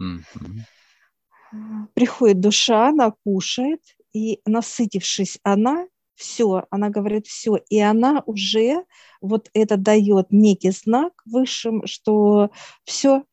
Mm-hmm. 0.00 1.88
приходит 1.94 2.40
душа, 2.40 2.88
она 2.88 3.12
кушает, 3.24 3.80
и 4.12 4.40
насытившись 4.44 5.38
она, 5.42 5.86
все, 6.14 6.64
она 6.70 6.90
говорит 6.90 7.26
все, 7.26 7.56
и 7.68 7.78
она 7.80 8.22
уже 8.26 8.84
вот 9.20 9.50
это 9.52 9.76
дает 9.76 10.28
некий 10.30 10.70
знак 10.70 11.12
высшим, 11.24 11.86
что 11.86 12.50
все, 12.84 13.24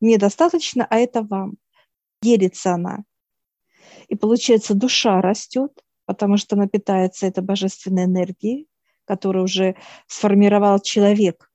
недостаточно, 0.00 0.86
а 0.88 0.98
это 0.98 1.22
вам. 1.22 1.54
Делится 2.20 2.74
она. 2.74 3.04
И 4.08 4.16
получается, 4.16 4.74
душа 4.74 5.20
растет, 5.20 5.72
потому 6.06 6.36
что 6.36 6.56
она 6.56 6.66
питается 6.66 7.26
этой 7.26 7.42
божественной 7.42 8.04
энергией, 8.04 8.66
которую 9.04 9.44
уже 9.44 9.76
сформировал 10.06 10.80
человек. 10.80 11.50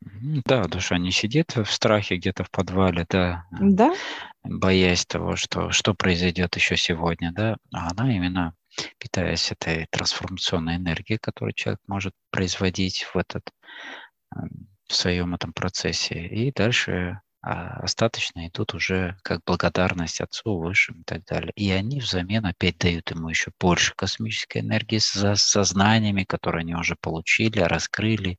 Да, 0.00 0.64
душа 0.64 0.96
не 0.98 1.10
сидит 1.10 1.56
в 1.56 1.66
страхе 1.66 2.16
где-то 2.16 2.44
в 2.44 2.50
подвале, 2.50 3.04
да, 3.08 3.44
да? 3.50 3.94
боясь 4.44 5.04
того, 5.04 5.36
что, 5.36 5.70
что 5.70 5.94
произойдет 5.94 6.56
еще 6.56 6.76
сегодня, 6.76 7.32
да, 7.32 7.56
а 7.72 7.90
она 7.90 8.14
именно 8.14 8.54
питаясь 8.98 9.50
этой 9.50 9.86
трансформационной 9.90 10.76
энергией, 10.76 11.18
которую 11.18 11.52
человек 11.54 11.80
может 11.86 12.14
производить 12.30 13.02
в 13.02 13.16
этот 13.16 13.42
эм, 14.34 14.68
в 14.86 14.94
своем 14.94 15.34
этом 15.34 15.52
процессе. 15.52 16.26
И 16.26 16.52
дальше 16.52 17.20
а 17.40 17.80
остаточно 17.80 18.48
идут 18.48 18.74
уже 18.74 19.16
как 19.22 19.42
благодарность 19.46 20.20
Отцу 20.20 20.58
Высшим 20.58 21.02
и 21.02 21.04
так 21.04 21.24
далее. 21.24 21.52
И 21.54 21.70
они 21.70 22.00
взамен 22.00 22.44
опять 22.46 22.78
дают 22.78 23.10
ему 23.10 23.28
еще 23.28 23.52
больше 23.60 23.94
космической 23.94 24.58
энергии 24.58 24.98
за 24.98 25.36
сознаниями, 25.36 26.24
которые 26.24 26.62
они 26.62 26.74
уже 26.74 26.96
получили, 27.00 27.60
раскрыли, 27.60 28.38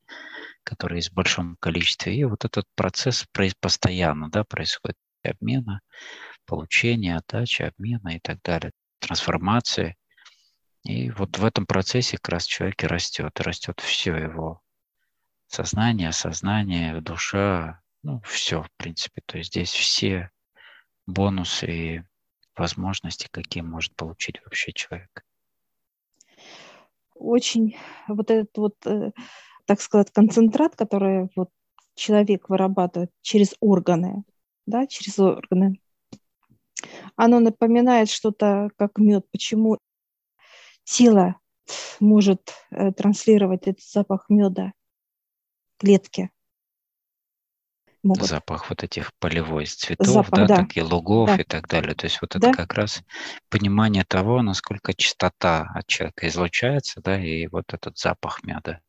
которые 0.64 0.98
есть 0.98 1.12
в 1.12 1.14
большом 1.14 1.56
количестве. 1.60 2.16
И 2.16 2.24
вот 2.26 2.44
этот 2.44 2.66
процесс 2.76 3.26
постоянно 3.62 4.30
да, 4.30 4.44
происходит 4.44 4.98
обмена, 5.24 5.82
получения, 6.46 7.18
отдачи, 7.18 7.62
обмена 7.62 8.16
и 8.16 8.20
так 8.20 8.42
далее, 8.42 8.72
трансформации. 9.00 9.96
И 10.84 11.10
вот 11.12 11.38
в 11.38 11.46
этом 11.46 11.66
процессе 11.66 12.18
как 12.18 12.34
раз 12.34 12.46
человек 12.46 12.84
и 12.84 12.88
растет, 12.88 13.40
растет 13.40 13.80
все 13.80 14.16
его 14.16 14.62
сознание, 15.48 16.12
сознание, 16.12 17.02
душа, 17.02 17.82
ну, 18.04 18.22
все, 18.26 18.64
в 18.64 18.72
принципе. 18.78 19.22
То 19.26 19.38
есть 19.38 19.52
здесь 19.52 19.72
все 19.72 20.32
бонусы 21.06 21.68
и 21.68 22.02
возможности, 22.56 23.28
какие 23.32 23.64
может 23.64 23.96
получить 23.96 24.42
вообще 24.44 24.72
человек. 24.74 25.26
Очень 27.16 27.78
вот 28.08 28.32
этот 28.32 28.58
вот, 28.58 28.76
э, 28.86 29.12
так 29.66 29.82
сказать, 29.82 30.12
концентрат, 30.12 30.76
который 30.76 31.30
вот 31.36 31.50
человек 31.96 32.48
вырабатывает 32.50 33.12
через 33.22 33.56
органы, 33.60 34.24
да, 34.66 34.88
через 34.88 35.20
органы, 35.20 35.82
оно 37.16 37.40
напоминает 37.40 38.10
что-то 38.10 38.70
как 38.78 38.98
мед. 38.98 39.26
Почему 39.32 39.78
тело 40.84 41.36
может 42.00 42.54
э, 42.72 42.92
транслировать 42.94 43.68
этот 43.68 43.84
запах 43.84 44.26
меда 44.30 44.72
клетки? 45.78 46.32
Могут. 48.04 48.28
Запах 48.28 48.70
вот 48.70 48.84
этих 48.84 49.12
полевой 49.20 49.66
цветов, 49.66 50.08
Запах, 50.08 50.32
да, 50.32 50.48
да, 50.48 50.56
так 50.58 50.78
и 50.78 50.82
лугов 50.82 51.30
да. 51.30 51.38
и 51.38 51.44
так 51.44 51.68
далее. 51.68 51.96
То 51.96 52.06
есть 52.06 52.22
вот 52.22 52.36
это 52.36 52.48
да. 52.48 52.54
как 52.54 52.74
раз 52.74 53.04
понимание 53.50 54.04
того, 54.04 54.42
насколько 54.42 54.94
чистота 54.94 55.70
от 55.74 55.88
человека 55.88 56.28
излучается, 56.28 57.02
да, 57.02 57.20
и 57.20 57.48
вот 57.48 57.74
этот 57.74 57.98
запах 57.98 58.44
меда. 58.44 58.80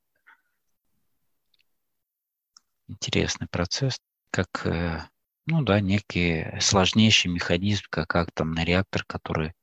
Интересный 2.89 3.47
процесс, 3.49 3.99
как, 4.31 4.67
э, 4.67 5.01
ну 5.47 5.63
да, 5.63 5.81
некий 5.81 6.59
сложнейший 6.61 7.31
механизм, 7.31 7.85
как 7.89 8.17
атомный 8.17 8.65
реактор, 8.65 9.05
который 9.05 9.55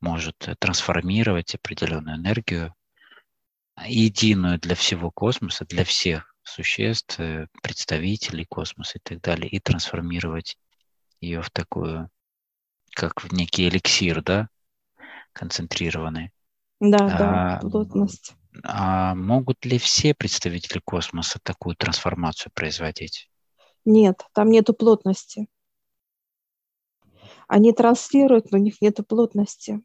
может 0.00 0.36
трансформировать 0.58 1.54
определенную 1.54 2.16
энергию, 2.16 2.74
единую 3.86 4.58
для 4.58 4.74
всего 4.74 5.10
космоса, 5.10 5.64
для 5.64 5.84
всех 5.84 6.29
существ, 6.42 7.18
э, 7.20 7.46
представителей 7.62 8.44
космоса 8.44 8.98
и 8.98 9.00
так 9.00 9.20
далее, 9.20 9.48
и 9.48 9.60
трансформировать 9.60 10.58
ее 11.20 11.42
в 11.42 11.50
такую, 11.50 12.10
как 12.90 13.22
в 13.22 13.32
некий 13.32 13.68
эликсир, 13.68 14.22
да, 14.22 14.48
концентрированный. 15.32 16.32
Да, 16.80 16.98
а, 16.98 17.18
да, 17.18 17.68
плотность. 17.68 18.34
А 18.64 19.14
могут 19.14 19.64
ли 19.64 19.78
все 19.78 20.14
представители 20.14 20.80
космоса 20.80 21.38
такую 21.42 21.76
трансформацию 21.76 22.52
производить? 22.54 23.30
Нет, 23.84 24.26
там 24.32 24.50
нету 24.50 24.74
плотности. 24.74 25.48
Они 27.46 27.72
транслируют, 27.72 28.50
но 28.50 28.58
у 28.58 28.60
них 28.60 28.80
нету 28.80 29.04
плотности. 29.04 29.82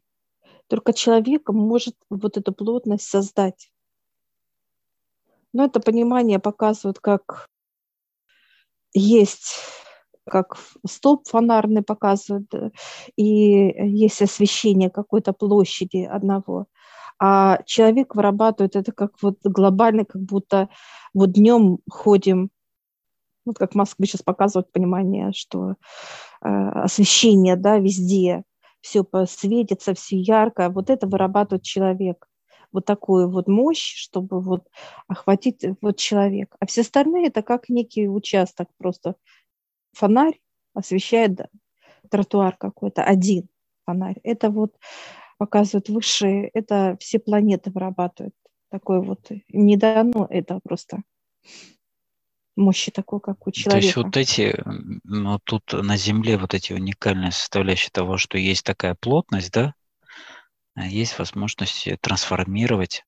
Только 0.68 0.92
человек 0.92 1.48
может 1.48 1.96
вот 2.10 2.36
эту 2.36 2.52
плотность 2.52 3.08
создать. 3.08 3.70
Но 5.56 5.64
это 5.64 5.80
понимание 5.80 6.38
показывает, 6.38 6.98
как 7.00 7.48
есть 8.92 9.54
как 10.28 10.58
столб 10.86 11.26
фонарный 11.26 11.82
показывает, 11.82 12.52
и 13.16 13.22
есть 13.24 14.20
освещение 14.20 14.90
какой-то 14.90 15.32
площади 15.32 16.04
одного. 16.04 16.66
А 17.18 17.62
человек 17.64 18.14
вырабатывает 18.14 18.76
это 18.76 18.92
как 18.92 19.12
вот 19.22 19.38
глобально, 19.44 20.04
как 20.04 20.20
будто 20.20 20.68
вот 21.14 21.32
днем 21.32 21.78
ходим, 21.88 22.50
вот 23.46 23.56
как 23.56 23.74
Москва 23.74 24.04
сейчас 24.04 24.20
показывает 24.20 24.70
понимание, 24.72 25.32
что 25.32 25.76
э, 26.42 26.48
освещение, 26.48 27.56
да, 27.56 27.78
везде, 27.78 28.42
все 28.82 29.06
светится, 29.26 29.94
все 29.94 30.18
ярко, 30.18 30.68
вот 30.68 30.90
это 30.90 31.06
вырабатывает 31.06 31.62
человек 31.62 32.26
вот 32.72 32.84
такую 32.84 33.30
вот 33.30 33.48
мощь, 33.48 33.94
чтобы 33.96 34.40
вот 34.40 34.68
охватить 35.08 35.64
вот 35.80 35.96
человек. 35.98 36.54
А 36.60 36.66
все 36.66 36.82
остальные 36.82 37.28
это 37.28 37.42
как 37.42 37.68
некий 37.68 38.08
участок, 38.08 38.68
просто 38.78 39.14
фонарь 39.92 40.40
освещает 40.74 41.40
тротуар 42.10 42.56
какой-то, 42.56 43.02
один 43.02 43.48
фонарь. 43.84 44.20
Это 44.22 44.50
вот 44.50 44.74
показывает 45.38 45.88
высшие, 45.88 46.48
это 46.54 46.96
все 47.00 47.18
планеты 47.18 47.70
вырабатывают. 47.70 48.34
Такой 48.70 49.02
вот, 49.02 49.30
не 49.48 49.76
дано 49.76 50.26
это 50.28 50.60
просто 50.62 51.02
мощи 52.56 52.90
такой, 52.90 53.20
как 53.20 53.46
у 53.46 53.50
человека. 53.50 53.80
То 53.80 53.84
есть 53.84 53.96
вот 53.96 54.16
эти, 54.16 54.62
ну 55.04 55.38
тут 55.44 55.72
на 55.72 55.96
Земле 55.96 56.38
вот 56.38 56.54
эти 56.54 56.72
уникальные 56.72 57.32
составляющие 57.32 57.90
того, 57.92 58.16
что 58.16 58.38
есть 58.38 58.64
такая 58.64 58.94
плотность, 58.94 59.52
да, 59.52 59.74
есть 60.84 61.18
возможность 61.18 61.88
трансформировать, 62.00 63.04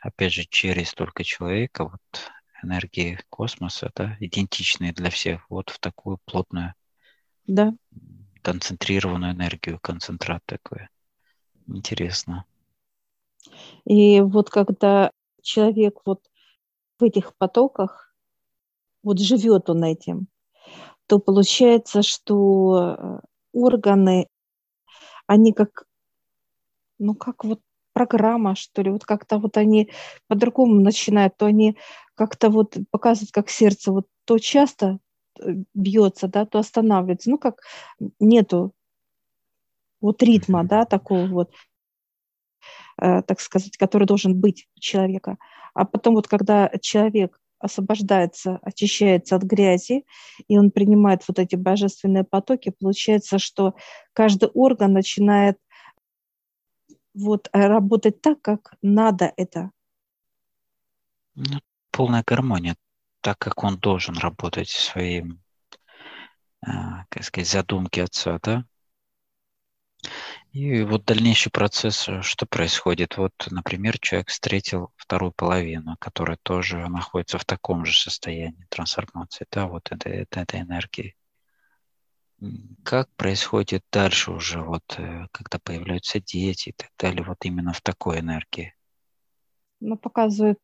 опять 0.00 0.32
же, 0.32 0.44
через 0.44 0.92
только 0.92 1.22
человека, 1.24 1.84
вот 1.84 2.32
энергии 2.62 3.20
космоса, 3.30 3.90
да, 3.94 4.16
идентичные 4.20 4.92
для 4.92 5.10
всех, 5.10 5.48
вот 5.48 5.70
в 5.70 5.78
такую 5.78 6.18
плотную, 6.24 6.74
да. 7.46 7.74
концентрированную 8.42 9.32
энергию, 9.32 9.78
концентрат 9.80 10.42
такой. 10.46 10.88
Интересно. 11.66 12.44
И 13.84 14.20
вот 14.20 14.50
когда 14.50 15.10
человек 15.42 16.00
вот 16.04 16.20
в 16.98 17.04
этих 17.04 17.36
потоках, 17.36 18.14
вот 19.02 19.20
живет 19.20 19.68
он 19.68 19.84
этим, 19.84 20.28
то 21.06 21.18
получается, 21.18 22.02
что 22.02 22.96
э, 22.96 23.20
органы, 23.52 24.28
они 25.26 25.52
как 25.52 25.84
ну 27.04 27.14
как 27.14 27.44
вот 27.44 27.60
программа, 27.92 28.56
что 28.56 28.82
ли, 28.82 28.90
вот 28.90 29.04
как-то 29.04 29.38
вот 29.38 29.56
они 29.56 29.90
по-другому 30.26 30.80
начинают, 30.80 31.36
то 31.36 31.46
они 31.46 31.78
как-то 32.14 32.50
вот 32.50 32.76
показывают, 32.90 33.30
как 33.30 33.48
сердце 33.48 33.92
вот 33.92 34.06
то 34.24 34.38
часто 34.38 34.98
э, 35.40 35.54
бьется, 35.74 36.28
да, 36.28 36.44
то 36.44 36.58
останавливается, 36.58 37.30
ну 37.30 37.38
как 37.38 37.60
нету 38.18 38.72
вот 40.00 40.22
ритма, 40.22 40.64
да, 40.64 40.84
такого 40.84 41.26
вот, 41.26 41.52
э, 43.00 43.22
так 43.22 43.40
сказать, 43.40 43.76
который 43.76 44.06
должен 44.06 44.38
быть 44.38 44.68
у 44.76 44.80
человека. 44.80 45.38
А 45.72 45.84
потом 45.84 46.14
вот 46.14 46.28
когда 46.28 46.70
человек 46.82 47.40
освобождается, 47.58 48.58
очищается 48.62 49.36
от 49.36 49.42
грязи, 49.42 50.04
и 50.48 50.58
он 50.58 50.70
принимает 50.70 51.22
вот 51.26 51.38
эти 51.38 51.56
божественные 51.56 52.24
потоки, 52.24 52.74
получается, 52.78 53.38
что 53.38 53.74
каждый 54.12 54.50
орган 54.50 54.92
начинает 54.92 55.58
вот 57.14 57.48
э, 57.52 57.66
работать 57.66 58.20
так, 58.20 58.42
как 58.42 58.74
надо 58.82 59.32
это. 59.36 59.70
Ну, 61.34 61.60
полная 61.90 62.22
гармония, 62.26 62.76
так 63.20 63.38
как 63.38 63.64
он 63.64 63.78
должен 63.78 64.16
работать 64.18 64.68
в 64.68 64.80
своим, 64.80 65.40
э, 66.66 66.70
как 67.08 67.24
сказать, 67.24 67.48
задумке 67.48 68.02
отца, 68.02 68.38
да? 68.42 68.64
И 70.52 70.82
вот 70.82 71.04
дальнейший 71.04 71.50
процесс, 71.50 72.08
э, 72.08 72.22
что 72.22 72.46
происходит? 72.46 73.16
Вот, 73.16 73.32
например, 73.50 73.98
человек 73.98 74.28
встретил 74.28 74.92
вторую 74.96 75.32
половину, 75.32 75.96
которая 75.98 76.38
тоже 76.42 76.88
находится 76.88 77.38
в 77.38 77.44
таком 77.44 77.84
же 77.84 77.98
состоянии 77.98 78.66
трансформации, 78.68 79.46
да, 79.50 79.66
вот 79.66 79.90
этой, 79.90 80.22
этой, 80.22 80.42
этой 80.42 80.60
энергии. 80.60 81.16
Как 82.82 83.08
происходит 83.16 83.84
дальше 83.90 84.32
уже, 84.32 84.60
вот 84.60 84.82
э, 84.98 85.26
когда 85.32 85.58
появляются 85.58 86.20
дети 86.20 86.70
и 86.70 86.72
так 86.72 86.90
далее, 86.98 87.24
вот 87.24 87.38
именно 87.44 87.72
в 87.72 87.80
такой 87.80 88.20
энергии? 88.20 88.74
Ну, 89.80 89.96
показывает, 89.96 90.60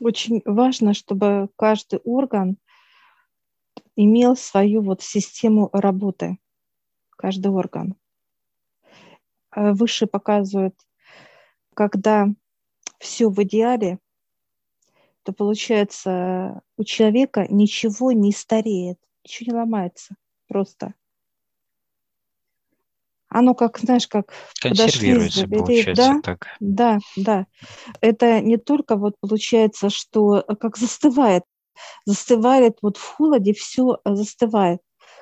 очень 0.00 0.42
важно, 0.44 0.94
чтобы 0.94 1.48
каждый 1.56 1.98
орган 2.04 2.58
имел 3.96 4.36
свою 4.36 4.82
вот 4.82 5.02
систему 5.02 5.70
работы, 5.72 6.38
каждый 7.10 7.50
орган. 7.50 7.96
Э, 9.54 9.72
выше 9.72 10.06
показывают, 10.06 10.76
когда 11.74 12.28
все 13.00 13.28
в 13.28 13.42
идеале, 13.42 13.98
то 15.24 15.32
получается 15.32 16.62
у 16.76 16.84
человека 16.84 17.46
ничего 17.48 18.12
не 18.12 18.32
стареет, 18.32 18.98
ничего 19.24 19.52
не 19.52 19.58
ломается 19.58 20.16
просто. 20.48 20.94
Оно 23.28 23.54
как, 23.54 23.78
знаешь, 23.78 24.08
как 24.08 24.32
Консервируется, 24.60 25.42
подошли, 25.42 25.58
получается, 25.58 25.94
да, 25.94 26.20
так. 26.22 26.48
Да, 26.60 26.98
да. 27.16 27.46
Это 28.00 28.40
не 28.40 28.56
только 28.56 28.96
вот 28.96 29.16
получается, 29.20 29.90
что 29.90 30.42
как 30.58 30.78
застывает, 30.78 31.44
застывает 32.06 32.78
вот 32.80 32.96
в 32.96 33.04
холоде, 33.04 33.52
все 33.52 33.98
застывает, 34.04 34.80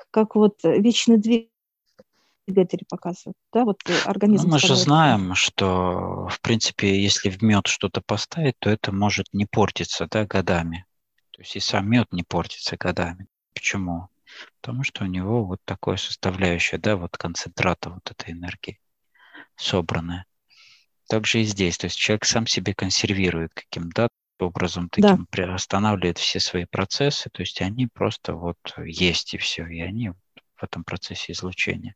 как 0.09 0.35
вот 0.35 0.59
вечный 0.63 1.17
двигатель 1.17 2.85
показывают, 2.89 3.35
да, 3.51 3.65
вот 3.65 3.77
э, 3.87 3.93
организм. 4.05 4.45
Ну, 4.45 4.53
мы 4.53 4.59
же 4.59 4.75
знаем, 4.75 5.35
что, 5.35 6.29
в 6.29 6.39
принципе, 6.39 7.01
если 7.01 7.29
в 7.29 7.41
мед 7.41 7.67
что-то 7.67 8.01
поставить, 8.01 8.55
то 8.59 8.69
это 8.69 8.93
может 8.93 9.27
не 9.33 9.45
портиться, 9.45 10.07
да, 10.09 10.25
годами. 10.25 10.85
То 11.31 11.41
есть 11.41 11.57
и 11.57 11.59
сам 11.59 11.89
мед 11.89 12.07
не 12.13 12.23
портится 12.23 12.77
годами. 12.77 13.27
Почему? 13.53 14.07
Потому 14.61 14.83
что 14.83 15.03
у 15.03 15.07
него 15.07 15.45
вот 15.45 15.59
такое 15.65 15.97
составляющее, 15.97 16.79
да, 16.79 16.95
вот 16.95 17.17
концентрата 17.17 17.89
вот 17.89 18.09
этой 18.11 18.33
энергии 18.33 18.79
собранная. 19.55 20.25
Также 21.09 21.41
и 21.41 21.43
здесь, 21.43 21.77
то 21.77 21.85
есть 21.85 21.97
человек 21.97 22.25
сам 22.25 22.47
себе 22.47 22.73
консервирует 22.73 23.53
каким-то 23.53 24.09
образом, 24.39 24.89
таким 24.89 25.27
да. 25.31 25.53
останавливает 25.55 26.17
все 26.17 26.39
свои 26.39 26.65
процессы, 26.65 27.29
то 27.29 27.41
есть 27.41 27.61
они 27.61 27.87
просто 27.87 28.33
вот 28.33 28.57
есть 28.77 29.33
и 29.33 29.37
все, 29.37 29.65
и 29.65 29.79
они 29.79 30.09
в 30.09 30.63
этом 30.63 30.83
процессе 30.83 31.31
излучения 31.31 31.95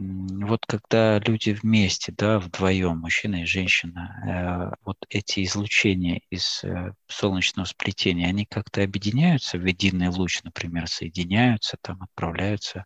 вот 0.00 0.64
когда 0.66 1.18
люди 1.18 1.50
вместе, 1.50 2.12
да, 2.16 2.38
вдвоем, 2.38 2.98
мужчина 2.98 3.42
и 3.42 3.46
женщина, 3.46 4.70
э, 4.72 4.76
вот 4.84 4.96
эти 5.08 5.44
излучения 5.44 6.20
из 6.30 6.62
э, 6.62 6.92
солнечного 7.08 7.66
сплетения, 7.66 8.28
они 8.28 8.46
как-то 8.46 8.84
объединяются 8.84 9.58
в 9.58 9.64
единый 9.64 10.08
луч, 10.08 10.42
например, 10.44 10.86
соединяются, 10.86 11.78
там 11.80 12.00
отправляются? 12.00 12.84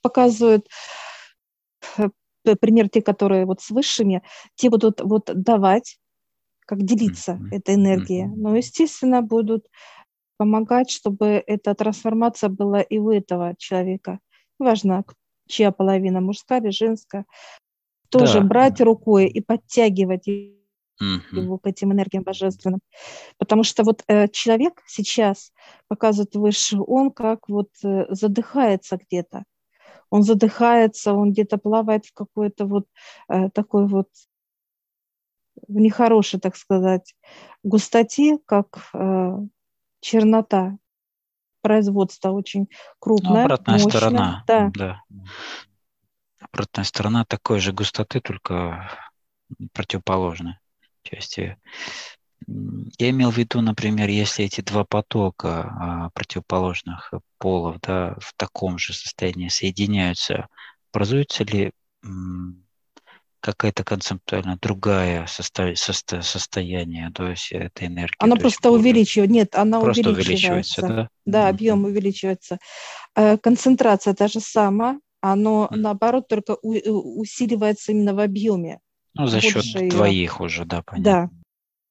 Показывают 0.00 0.66
э, 1.98 2.08
пример 2.60 2.88
те, 2.88 3.02
которые 3.02 3.44
вот 3.44 3.60
с 3.60 3.68
высшими, 3.68 4.22
те 4.54 4.70
будут 4.70 5.02
вот 5.02 5.30
давать, 5.34 5.98
как 6.60 6.82
делиться 6.82 7.32
mm-hmm. 7.32 7.48
эта 7.50 7.74
энергия. 7.74 8.24
Mm-hmm. 8.24 8.36
Но, 8.36 8.56
естественно, 8.56 9.20
будут 9.20 9.66
помогать, 10.38 10.90
чтобы 10.90 11.44
эта 11.46 11.74
трансформация 11.74 12.48
была 12.48 12.80
и 12.80 12.96
у 12.96 13.10
этого 13.10 13.54
человека. 13.58 14.18
Важно, 14.58 15.04
чья 15.46 15.70
половина, 15.70 16.20
мужская 16.20 16.60
или 16.60 16.70
женская, 16.70 17.24
тоже 18.08 18.40
да. 18.40 18.46
брать 18.46 18.80
рукой 18.80 19.26
и 19.26 19.40
подтягивать 19.40 20.28
угу. 20.28 21.40
его 21.40 21.58
к 21.58 21.66
этим 21.66 21.92
энергиям 21.92 22.22
божественным. 22.22 22.80
Потому 23.38 23.62
что 23.62 23.84
вот 23.84 24.02
э, 24.06 24.28
человек 24.28 24.82
сейчас 24.86 25.52
показывает 25.88 26.34
выше, 26.34 26.78
он 26.80 27.10
как 27.10 27.48
вот 27.48 27.70
э, 27.84 28.06
задыхается 28.10 28.98
где-то. 28.98 29.44
Он 30.10 30.22
задыхается, 30.22 31.14
он 31.14 31.32
где-то 31.32 31.58
плавает 31.58 32.06
в 32.06 32.12
какой-то 32.12 32.66
вот 32.66 32.86
э, 33.28 33.50
такой 33.50 33.86
вот 33.86 34.08
в 35.66 35.74
нехорошей, 35.74 36.38
так 36.38 36.56
сказать, 36.56 37.14
густоте, 37.62 38.38
как 38.46 38.90
э, 38.94 39.38
чернота 40.00 40.78
производство 41.66 42.30
очень 42.30 42.68
крупное. 42.98 43.32
Ну, 43.32 43.40
обратная 43.40 43.74
мощное. 43.74 43.90
сторона. 43.90 44.44
Да. 44.46 44.70
да. 44.74 45.02
Обратная 46.40 46.84
сторона 46.84 47.24
такой 47.24 47.58
же 47.58 47.72
густоты, 47.72 48.20
только 48.20 48.90
противоположной 49.72 50.58
части. 51.02 51.56
Я 52.46 53.10
имел 53.10 53.30
в 53.30 53.36
виду, 53.36 53.60
например, 53.60 54.08
если 54.08 54.44
эти 54.44 54.60
два 54.60 54.84
потока 54.84 55.48
а, 55.48 56.10
противоположных 56.10 57.12
полов 57.38 57.80
да, 57.80 58.16
в 58.20 58.34
таком 58.36 58.78
же 58.78 58.92
состоянии 58.92 59.48
соединяются, 59.48 60.48
образуется 60.92 61.44
ли 61.44 61.72
какая-то 63.46 63.84
концептуально 63.84 64.58
другая 64.60 65.26
состо... 65.26 65.74
Состо... 65.76 66.22
состояние, 66.22 67.10
то 67.14 67.28
есть 67.28 67.52
этой 67.52 67.86
энергии. 67.86 68.16
Она 68.18 68.36
просто 68.36 68.68
более... 68.68 68.80
увеличивается, 68.80 69.32
нет, 69.32 69.54
она 69.54 69.80
просто 69.80 70.10
увеличивается. 70.10 70.82
увеличивается 70.82 70.82
да? 70.88 71.08
Да, 71.24 71.48
объем 71.48 71.84
mm-hmm. 71.84 71.88
увеличивается. 71.88 72.58
Э, 73.14 73.38
концентрация 73.38 74.14
та 74.14 74.28
же 74.28 74.40
самая, 74.40 75.00
оно 75.20 75.68
mm-hmm. 75.70 75.76
наоборот 75.76 76.28
только 76.28 76.56
у... 76.62 77.20
усиливается 77.20 77.92
именно 77.92 78.14
в 78.14 78.20
объеме. 78.20 78.80
Ну, 79.14 79.26
за 79.28 79.40
счет 79.40 79.64
ее. 79.64 79.88
двоих 79.88 80.40
уже, 80.40 80.64
да, 80.64 80.82
понятно. 80.82 81.04
Да, 81.04 81.30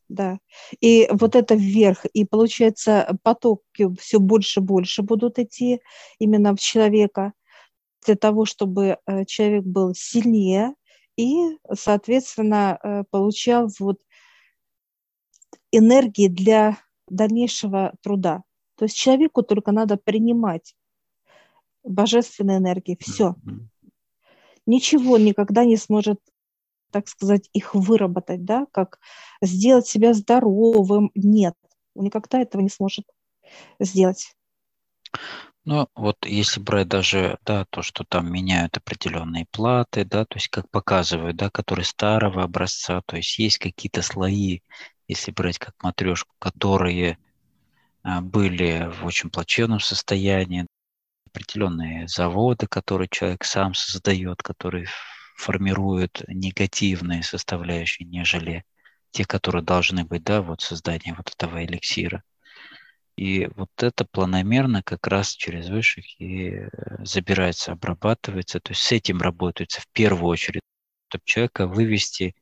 да. 0.09 0.39
И 0.81 1.07
вот 1.09 1.35
это 1.35 1.55
вверх, 1.55 2.05
и 2.05 2.25
получается 2.25 3.17
потоки 3.23 3.95
все 3.99 4.19
больше 4.19 4.59
и 4.59 4.63
больше 4.63 5.01
будут 5.01 5.39
идти 5.39 5.79
именно 6.19 6.53
в 6.55 6.59
человека 6.59 7.33
для 8.05 8.15
того, 8.15 8.45
чтобы 8.45 8.97
э, 9.07 9.25
человек 9.25 9.63
был 9.63 9.93
сильнее, 9.95 10.73
и, 11.17 11.58
соответственно, 11.73 12.80
э, 12.82 13.04
получал 13.10 13.69
вот 13.80 14.01
энергии 15.71 16.28
для 16.28 16.78
дальнейшего 17.08 17.93
труда. 18.01 18.43
То 18.75 18.86
есть 18.86 18.95
человеку 18.95 19.41
только 19.41 19.71
надо 19.71 19.97
принимать 19.97 20.75
божественные 21.84 22.58
энергии, 22.58 22.97
все. 22.99 23.36
Ничего 24.65 25.17
никогда 25.17 25.63
не 25.63 25.78
сможет, 25.78 26.19
так 26.91 27.08
сказать, 27.08 27.49
их 27.54 27.75
выработать, 27.75 28.43
да, 28.43 28.65
как 28.71 28.99
сделать 29.41 29.88
себя 29.88 30.13
здоровым. 30.13 31.12
Нет, 31.13 31.54
он 31.93 32.06
никогда 32.06 32.41
этого 32.41 32.62
не 32.62 32.69
сможет 32.69 33.06
сделать. 33.80 34.36
Ну, 35.65 35.88
вот 35.95 36.25
если 36.25 36.60
брать 36.60 36.88
даже, 36.88 37.39
да, 37.43 37.65
то, 37.65 37.82
что 37.82 38.04
там 38.04 38.32
меняют 38.32 38.78
определенные 38.78 39.47
платы, 39.51 40.06
да, 40.06 40.23
то 40.25 40.36
есть 40.38 40.47
как 40.49 40.69
показывают, 40.69 41.38
да, 41.38 41.49
которые 41.49 41.86
старого 41.86 42.43
образца, 42.43 43.01
то 43.06 43.17
есть 43.17 43.39
есть 43.39 43.58
какие-то 43.58 44.04
слои, 44.04 44.60
если 45.08 45.32
брать 45.32 45.58
как 45.58 45.73
матрешку, 45.82 46.36
которые 46.39 47.17
а, 48.04 48.21
были 48.21 48.91
в 48.91 49.06
очень 49.06 49.32
плачевном 49.32 49.80
состоянии, 49.80 50.67
определенные 51.28 52.08
заводы, 52.08 52.67
которые 52.67 53.10
человек 53.10 53.43
сам 53.43 53.73
создает, 53.73 54.43
которые 54.43 54.88
формируют 55.38 56.23
негативные 56.28 57.23
составляющие, 57.23 58.08
нежели 58.08 58.65
те, 59.12 59.25
которые 59.25 59.63
должны 59.63 60.06
быть, 60.06 60.23
да, 60.23 60.41
вот 60.43 60.62
создание 60.62 61.15
вот 61.15 61.32
этого 61.32 61.65
эликсира. 61.65 62.23
И 63.15 63.47
вот 63.56 63.69
это 63.82 64.06
планомерно 64.06 64.84
как 64.84 65.08
раз 65.08 65.30
через 65.30 65.69
высших 65.69 66.19
и 66.19 66.49
э, 66.49 66.69
забирается, 67.06 67.71
обрабатывается. 67.71 68.60
То 68.60 68.71
есть 68.71 68.82
с 68.82 68.91
этим 68.91 69.21
работается 69.21 69.80
в 69.80 69.88
первую 69.93 70.30
очередь, 70.30 70.62
чтобы 71.08 71.23
человека 71.25 71.67
вывести, 71.67 72.36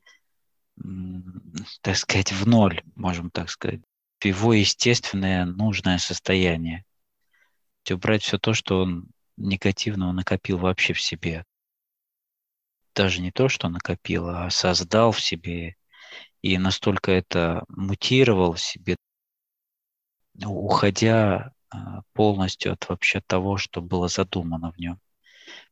так 1.80 1.96
сказать, 1.96 2.32
в 2.32 2.46
ноль, 2.46 2.82
можем 2.96 3.30
так 3.30 3.50
сказать, 3.50 3.80
в 4.20 4.24
его 4.24 4.52
естественное 4.52 5.44
нужное 5.44 5.98
состояние. 5.98 6.84
То 7.84 7.92
есть 7.92 8.02
убрать 8.02 8.22
все 8.22 8.38
то, 8.38 8.52
что 8.52 8.80
он 8.80 9.06
негативного 9.36 10.12
накопил 10.12 10.58
вообще 10.58 10.92
в 10.92 11.00
себе. 11.00 11.44
Даже 12.94 13.20
не 13.20 13.30
то, 13.30 13.48
что 13.48 13.68
накопил, 13.68 14.28
а 14.28 14.50
создал 14.50 15.12
в 15.12 15.20
себе 15.20 15.76
и 16.42 16.58
настолько 16.58 17.12
это 17.12 17.64
мутировал 17.68 18.54
в 18.54 18.60
себе, 18.60 18.96
уходя 20.42 21.52
а, 21.70 22.02
полностью 22.12 22.72
от 22.72 22.88
вообще 22.88 23.20
того, 23.20 23.56
что 23.56 23.80
было 23.82 24.08
задумано 24.08 24.72
в 24.72 24.78
нем. 24.78 25.00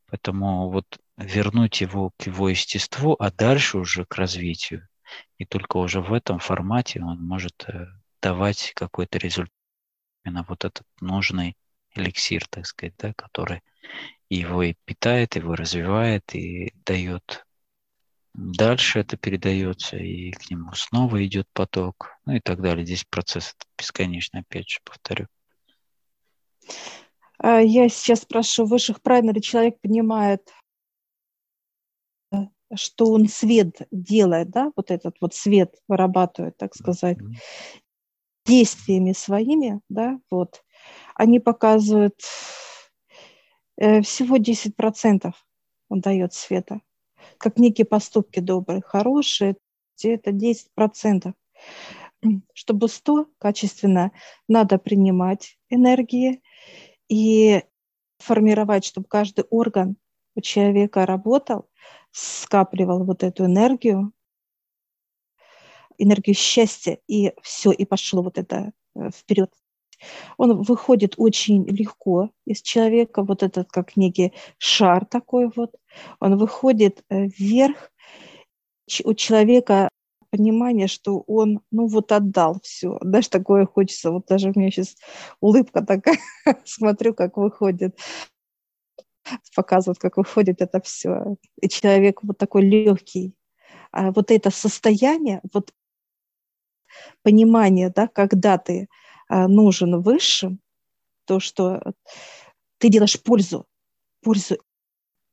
Поэтому 0.07 0.69
вот 0.69 0.85
вернуть 1.17 1.81
его 1.81 2.11
к 2.17 2.27
его 2.27 2.49
естеству, 2.49 3.15
а 3.19 3.31
дальше 3.31 3.77
уже 3.77 4.05
к 4.05 4.15
развитию. 4.15 4.87
И 5.37 5.45
только 5.45 5.77
уже 5.77 6.01
в 6.01 6.13
этом 6.13 6.39
формате 6.39 7.01
он 7.01 7.21
может 7.21 7.65
э, 7.67 7.87
давать 8.21 8.73
какой-то 8.75 9.17
результат. 9.17 9.53
Именно 10.23 10.45
вот 10.47 10.65
этот 10.65 10.85
нужный 11.01 11.55
эликсир, 11.95 12.47
так 12.47 12.65
сказать, 12.65 12.95
да, 12.97 13.13
который 13.13 13.61
его 14.29 14.63
и 14.63 14.75
питает, 14.85 15.35
его 15.35 15.55
развивает 15.55 16.33
и 16.33 16.73
дает 16.85 17.42
Дальше 18.33 18.99
это 18.99 19.15
передается, 19.15 19.97
и 19.97 20.31
к 20.31 20.49
нему 20.49 20.71
снова 20.73 21.23
идет 21.25 21.47
поток, 21.53 22.17
ну 22.25 22.33
и 22.33 22.39
так 22.39 22.61
далее. 22.61 22.83
Здесь 22.83 23.05
процесс 23.05 23.55
бесконечный, 23.77 24.41
опять 24.41 24.69
же, 24.69 24.79
повторю. 24.83 25.27
А, 27.37 27.59
я 27.59 27.89
сейчас 27.89 28.21
спрашиваю 28.21 28.69
высших, 28.69 29.01
правильно 29.01 29.31
ли 29.31 29.41
человек 29.41 29.79
понимает, 29.81 30.51
что 32.75 33.11
он 33.11 33.27
свет 33.27 33.81
делает, 33.91 34.49
да, 34.49 34.71
вот 34.75 34.89
этот 34.89 35.15
вот 35.21 35.35
свет 35.35 35.75
вырабатывает, 35.87 36.57
так 36.57 36.73
сказать, 36.73 37.17
действиями 38.45 39.13
своими, 39.13 39.79
да, 39.89 40.19
вот, 40.31 40.63
они 41.15 41.39
показывают 41.39 42.19
э, 43.77 44.01
всего 44.01 44.37
10% 44.37 45.33
он 45.89 45.99
дает 45.99 46.33
света, 46.33 46.81
как 47.43 47.59
некие 47.59 47.83
поступки 47.83 48.39
добрые, 48.39 48.81
хорошие, 48.81 49.57
это 50.01 50.31
10%. 50.31 51.33
Чтобы 52.53 52.87
100 52.87 53.27
качественно, 53.37 54.13
надо 54.47 54.77
принимать 54.77 55.57
энергии 55.69 56.41
и 57.09 57.61
формировать, 58.17 58.85
чтобы 58.85 59.07
каждый 59.09 59.43
орган 59.49 59.97
у 60.35 60.41
человека 60.41 61.05
работал, 61.05 61.67
скапливал 62.11 63.03
вот 63.03 63.23
эту 63.23 63.43
энергию, 63.45 64.13
энергию 65.97 66.35
счастья, 66.35 66.97
и 67.07 67.33
все, 67.41 67.73
и 67.73 67.83
пошло 67.83 68.23
вот 68.23 68.37
это 68.37 68.71
э, 68.95 69.09
вперед. 69.13 69.51
Он 70.37 70.61
выходит 70.61 71.15
очень 71.17 71.65
легко 71.67 72.29
из 72.45 72.61
человека, 72.61 73.23
вот 73.23 73.43
этот 73.43 73.69
как 73.71 73.95
некий 73.97 74.33
шар 74.57 75.05
такой 75.05 75.49
вот, 75.55 75.75
он 76.19 76.37
выходит 76.37 77.03
э, 77.09 77.27
вверх, 77.27 77.91
у 79.05 79.13
человека 79.13 79.89
понимание, 80.29 80.87
что 80.87 81.23
он, 81.27 81.61
ну 81.71 81.87
вот 81.87 82.11
отдал 82.11 82.59
все. 82.63 82.97
Знаешь, 83.01 83.27
такое 83.27 83.65
хочется, 83.65 84.11
вот 84.11 84.25
даже 84.25 84.49
у 84.49 84.59
меня 84.59 84.71
сейчас 84.71 84.95
улыбка 85.41 85.85
такая, 85.85 86.17
смотрю, 86.65 87.13
как 87.13 87.37
выходит, 87.37 87.95
показывает, 89.55 89.99
как 89.99 90.17
выходит 90.17 90.61
это 90.61 90.81
все. 90.81 91.35
И 91.61 91.69
человек 91.69 92.23
вот 92.23 92.37
такой 92.37 92.63
легкий. 92.63 93.35
А 93.91 94.11
вот 94.11 94.31
это 94.31 94.49
состояние, 94.49 95.39
вот 95.53 95.71
понимание, 97.21 97.91
да, 97.95 98.07
когда 98.07 98.57
ты 98.57 98.87
нужен 99.29 100.01
высшим, 100.01 100.59
то, 101.25 101.39
что 101.39 101.93
ты 102.77 102.89
делаешь 102.89 103.21
пользу, 103.21 103.65
пользу, 104.21 104.57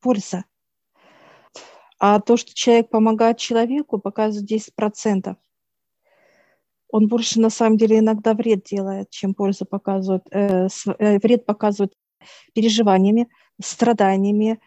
польза. 0.00 0.44
А 1.98 2.20
то, 2.20 2.36
что 2.36 2.54
человек 2.54 2.88
помогает 2.88 3.38
человеку, 3.38 3.98
показывает 3.98 4.50
10%. 4.50 5.36
Он 6.92 7.06
больше 7.06 7.40
на 7.40 7.50
самом 7.50 7.76
деле 7.76 7.98
иногда 7.98 8.34
вред 8.34 8.64
делает, 8.64 9.10
чем 9.10 9.34
пользу 9.34 9.64
показывает. 9.64 10.22
Э, 10.30 10.66
э, 10.98 11.18
вред 11.18 11.46
показывает 11.46 11.94
переживаниями, 12.54 13.28
страданиями, 13.62 14.60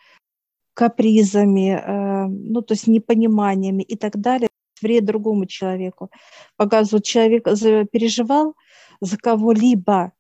капризами, 0.74 1.72
э, 1.72 2.28
ну, 2.28 2.62
то 2.62 2.74
есть 2.74 2.88
непониманиями 2.88 3.84
и 3.84 3.96
так 3.98 4.18
далее, 4.18 4.50
вред 4.82 5.06
другому 5.06 5.46
человеку. 5.46 6.10
Показывает, 6.56 7.06
человек 7.06 7.46
переживал 7.92 8.56
за 9.02 9.18
кого-либо, 9.18 10.14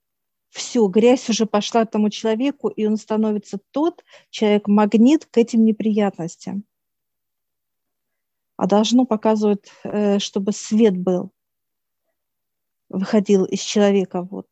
все, 0.50 0.86
грязь 0.88 1.30
уже 1.30 1.46
пошла 1.46 1.86
тому 1.86 2.10
человеку, 2.10 2.68
и 2.68 2.86
он 2.86 2.98
становится 2.98 3.60
тот 3.72 4.04
человек-магнит 4.30 5.26
к 5.26 5.38
этим 5.38 5.66
неприятностям 5.66 6.66
а 8.58 8.68
должно 8.68 9.06
показывать, 9.06 9.72
э, 9.84 10.20
чтобы 10.20 10.52
свет 10.52 10.96
был, 10.98 11.32
выходил 12.90 13.46
из 13.46 13.62
человека. 13.62 14.22
Вот. 14.22 14.48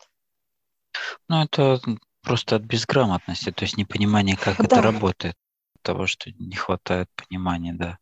Ну, 1.28 1.44
это 1.44 1.80
просто 2.22 2.58
от 2.58 2.64
безграмотности, 2.64 3.52
то 3.52 3.64
есть 3.64 3.78
непонимание, 3.78 4.36
как 4.36 4.58
да. 4.58 4.64
это 4.66 4.82
работает, 4.82 5.36
того, 5.82 6.08
что 6.08 6.32
не 6.32 6.56
хватает 6.56 7.10
понимания, 7.16 7.74
да. 7.74 8.00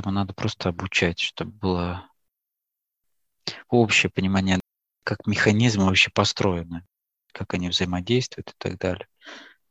Поэтому 0.00 0.14
надо 0.14 0.32
просто 0.32 0.70
обучать, 0.70 1.20
чтобы 1.20 1.52
было 1.52 2.10
общее 3.68 4.08
понимание, 4.08 4.58
как 5.04 5.26
механизмы 5.26 5.84
вообще 5.84 6.10
построены, 6.10 6.86
как 7.34 7.52
они 7.52 7.68
взаимодействуют 7.68 8.48
и 8.48 8.54
так 8.56 8.78
далее. 8.78 9.06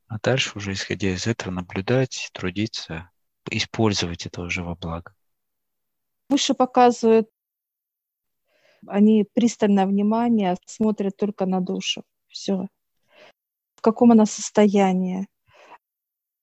А 0.05 0.19
дальше 0.19 0.55
уже, 0.55 0.73
исходя 0.73 1.09
из 1.09 1.25
этого, 1.25 1.51
наблюдать, 1.51 2.29
трудиться, 2.31 3.09
использовать 3.49 4.27
это 4.27 4.43
уже 4.43 4.63
во 4.63 4.75
благо. 4.75 5.15
Выше 6.29 6.53
показывают, 6.53 7.27
они 8.85 9.25
пристальное 9.33 9.87
внимание 9.87 10.57
смотрят 10.67 11.17
только 11.17 11.47
на 11.47 11.59
душу. 11.59 12.03
Все. 12.27 12.67
В 13.73 13.81
каком 13.81 14.11
она 14.11 14.27
состоянии, 14.27 15.27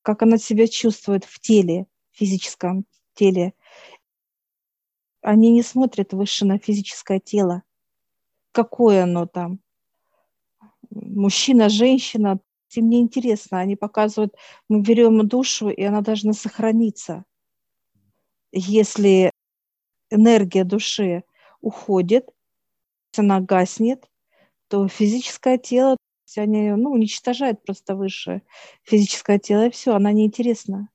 как 0.02 0.22
она 0.22 0.38
себя 0.38 0.66
чувствует 0.66 1.24
в 1.24 1.38
теле, 1.38 1.86
в 2.10 2.18
физическом 2.18 2.84
теле. 3.16 3.54
Они 5.26 5.50
не 5.50 5.62
смотрят 5.62 6.12
выше 6.12 6.46
на 6.46 6.56
физическое 6.56 7.18
тело, 7.18 7.64
какое 8.52 9.02
оно 9.02 9.26
там. 9.26 9.58
Мужчина, 10.88 11.68
женщина, 11.68 12.38
им 12.76 12.88
не 12.88 13.00
интересно. 13.00 13.58
Они 13.58 13.74
показывают, 13.74 14.36
мы 14.68 14.82
берем 14.82 15.26
душу, 15.26 15.68
и 15.68 15.82
она 15.82 16.00
должна 16.00 16.32
сохраниться. 16.32 17.24
Если 18.52 19.32
энергия 20.10 20.62
души 20.62 21.24
уходит, 21.60 22.28
она 23.16 23.40
гаснет, 23.40 24.08
то 24.68 24.86
физическое 24.86 25.58
тело, 25.58 25.96
они 26.36 26.70
ну, 26.70 26.92
уничтожает 26.92 27.64
просто 27.64 27.96
высшее 27.96 28.42
физическое 28.84 29.40
тело, 29.40 29.66
и 29.66 29.70
все, 29.70 29.92
она 29.96 30.12
неинтересна 30.12 30.88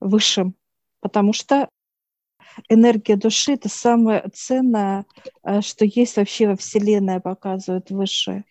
высшим, 0.00 0.56
потому 0.98 1.32
что 1.32 1.68
энергия 2.68 3.16
души– 3.16 3.52
это 3.54 3.68
самое 3.68 4.24
ценное, 4.32 5.06
э, 5.42 5.60
что 5.60 5.84
есть 5.84 6.16
вообще 6.16 6.48
во 6.48 6.56
Вселенной, 6.56 7.20
показывает 7.20 7.90
высшее. 7.90 8.44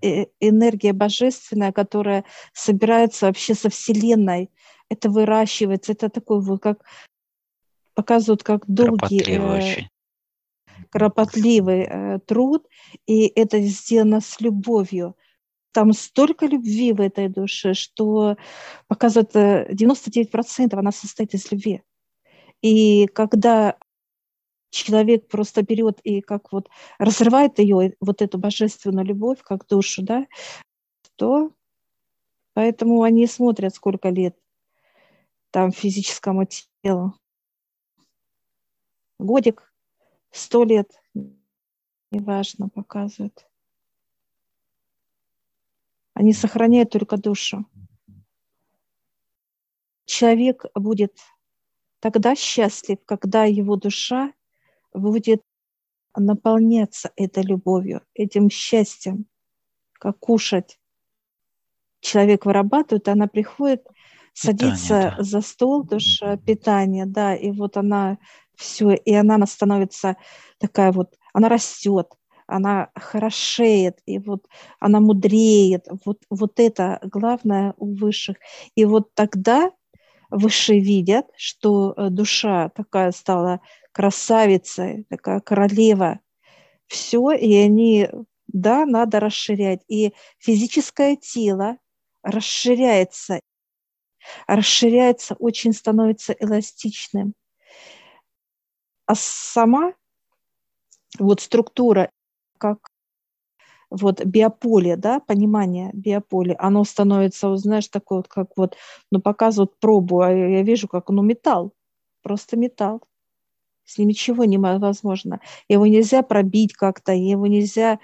И 0.00 0.28
энергия 0.40 0.92
божественная, 0.92 1.72
которая 1.72 2.24
собирается 2.52 3.26
вообще 3.26 3.54
со 3.54 3.68
Вселенной, 3.68 4.50
это 4.88 5.10
выращивается, 5.10 5.92
это 5.92 6.08
такой 6.08 6.40
вот 6.40 6.62
как 6.62 6.84
показывают 7.94 8.42
как 8.42 8.66
долгий, 8.66 9.22
э, 9.22 9.88
кропотливый 10.90 11.82
э, 11.82 12.18
труд, 12.26 12.66
и 13.06 13.26
это 13.26 13.60
сделано 13.60 14.20
с 14.20 14.40
любовью. 14.40 15.16
Там 15.72 15.92
столько 15.92 16.46
любви 16.46 16.92
в 16.92 17.00
этой 17.00 17.28
душе, 17.28 17.74
что 17.74 18.36
показывает 18.88 19.34
99% 19.34 20.74
э, 20.74 20.76
она 20.76 20.92
состоит 20.92 21.34
из 21.34 21.50
любви. 21.52 21.82
И 22.62 23.06
когда 23.06 23.76
человек 24.70 25.28
просто 25.28 25.62
берет 25.62 26.00
и 26.04 26.20
как 26.20 26.52
вот 26.52 26.68
разрывает 26.98 27.58
ее, 27.58 27.94
вот 28.00 28.22
эту 28.22 28.38
божественную 28.38 29.06
любовь, 29.06 29.40
как 29.42 29.66
душу, 29.66 30.02
да, 30.02 30.26
то 31.16 31.52
поэтому 32.54 33.02
они 33.02 33.26
смотрят, 33.26 33.74
сколько 33.74 34.10
лет 34.10 34.36
там 35.50 35.72
физическому 35.72 36.46
телу 36.82 37.14
годик, 39.20 39.72
сто 40.30 40.64
лет, 40.64 40.90
неважно, 42.10 42.68
показывают. 42.68 43.46
Они 46.14 46.32
сохраняют 46.32 46.90
только 46.90 47.16
душу. 47.16 47.66
Человек 50.06 50.64
будет 50.74 51.16
тогда 52.00 52.34
счастлив, 52.34 52.98
когда 53.04 53.44
его 53.44 53.76
душа 53.76 54.32
будет 54.92 55.42
наполняться 56.16 57.12
этой 57.16 57.44
любовью, 57.44 58.02
этим 58.14 58.50
счастьем, 58.50 59.26
как 59.92 60.18
кушать. 60.18 60.78
Человек 62.00 62.46
вырабатывает, 62.46 63.08
она 63.08 63.26
приходит, 63.26 63.86
садится 64.32 64.88
питание, 64.88 65.16
да. 65.16 65.22
за 65.22 65.40
стол, 65.42 65.84
душа, 65.84 66.36
питание, 66.38 67.06
да, 67.06 67.34
и 67.36 67.50
вот 67.52 67.76
она 67.76 68.18
все, 68.56 68.94
и 68.94 69.14
она 69.14 69.46
становится 69.46 70.16
такая 70.58 70.92
вот, 70.92 71.16
она 71.32 71.48
растет, 71.48 72.08
она 72.46 72.90
хорошеет, 72.94 74.00
и 74.06 74.18
вот 74.18 74.46
она 74.80 75.00
мудреет. 75.00 75.86
Вот, 76.04 76.18
вот 76.30 76.58
это 76.58 76.98
главное 77.02 77.74
у 77.76 77.94
высших. 77.94 78.36
И 78.74 78.84
вот 78.84 79.14
тогда 79.14 79.70
высшие 80.30 80.80
видят, 80.80 81.26
что 81.36 81.92
э, 81.96 82.08
душа 82.10 82.68
такая 82.70 83.12
стала 83.12 83.60
красавицей, 83.92 85.04
такая 85.08 85.40
королева. 85.40 86.20
Все, 86.86 87.30
и 87.32 87.54
они, 87.54 88.08
да, 88.48 88.86
надо 88.86 89.20
расширять. 89.20 89.82
И 89.88 90.12
физическое 90.38 91.16
тело 91.16 91.76
расширяется, 92.22 93.40
расширяется, 94.46 95.34
очень 95.38 95.72
становится 95.72 96.32
эластичным. 96.32 97.34
А 99.06 99.14
сама 99.14 99.94
вот 101.18 101.40
структура, 101.40 102.10
как 102.58 102.90
вот 103.90 104.24
биополе, 104.24 104.96
да, 104.96 105.20
понимание 105.20 105.90
биополе, 105.92 106.54
оно 106.58 106.84
становится, 106.84 107.54
знаешь, 107.56 107.88
такое 107.88 108.18
вот, 108.18 108.28
как 108.28 108.48
вот, 108.56 108.76
ну, 109.10 109.20
показывают 109.20 109.78
пробу, 109.80 110.20
а 110.20 110.32
я 110.32 110.62
вижу, 110.62 110.88
как, 110.88 111.08
ну, 111.10 111.22
металл, 111.22 111.72
просто 112.22 112.56
металл. 112.56 113.02
С 113.84 113.98
ним 113.98 114.08
ничего 114.08 114.44
невозможно. 114.44 115.40
Его 115.68 115.86
нельзя 115.86 116.22
пробить 116.22 116.74
как-то, 116.74 117.12
его 117.12 117.48
нельзя 117.48 117.98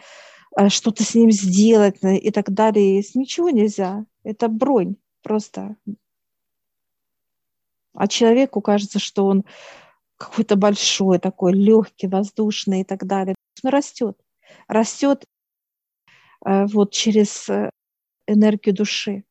э, 0.58 0.68
что-то 0.68 1.04
с 1.04 1.14
ним 1.14 1.30
сделать 1.30 2.02
э, 2.02 2.16
и 2.16 2.32
так 2.32 2.50
далее. 2.52 3.02
С 3.02 3.14
ничего 3.14 3.50
нельзя. 3.50 4.04
Это 4.24 4.48
бронь 4.48 4.96
просто. 5.22 5.76
А 7.94 8.08
человеку 8.08 8.60
кажется, 8.60 8.98
что 8.98 9.26
он 9.26 9.44
какой-то 10.16 10.56
большой, 10.56 11.20
такой 11.20 11.52
легкий, 11.52 12.08
воздушный 12.08 12.80
и 12.80 12.84
так 12.84 13.06
далее. 13.06 13.36
Он 13.62 13.70
растет. 13.70 14.18
Растет 14.66 15.24
вот 16.40 16.92
через 16.92 17.48
энергию 18.26 18.74
души. 18.74 19.24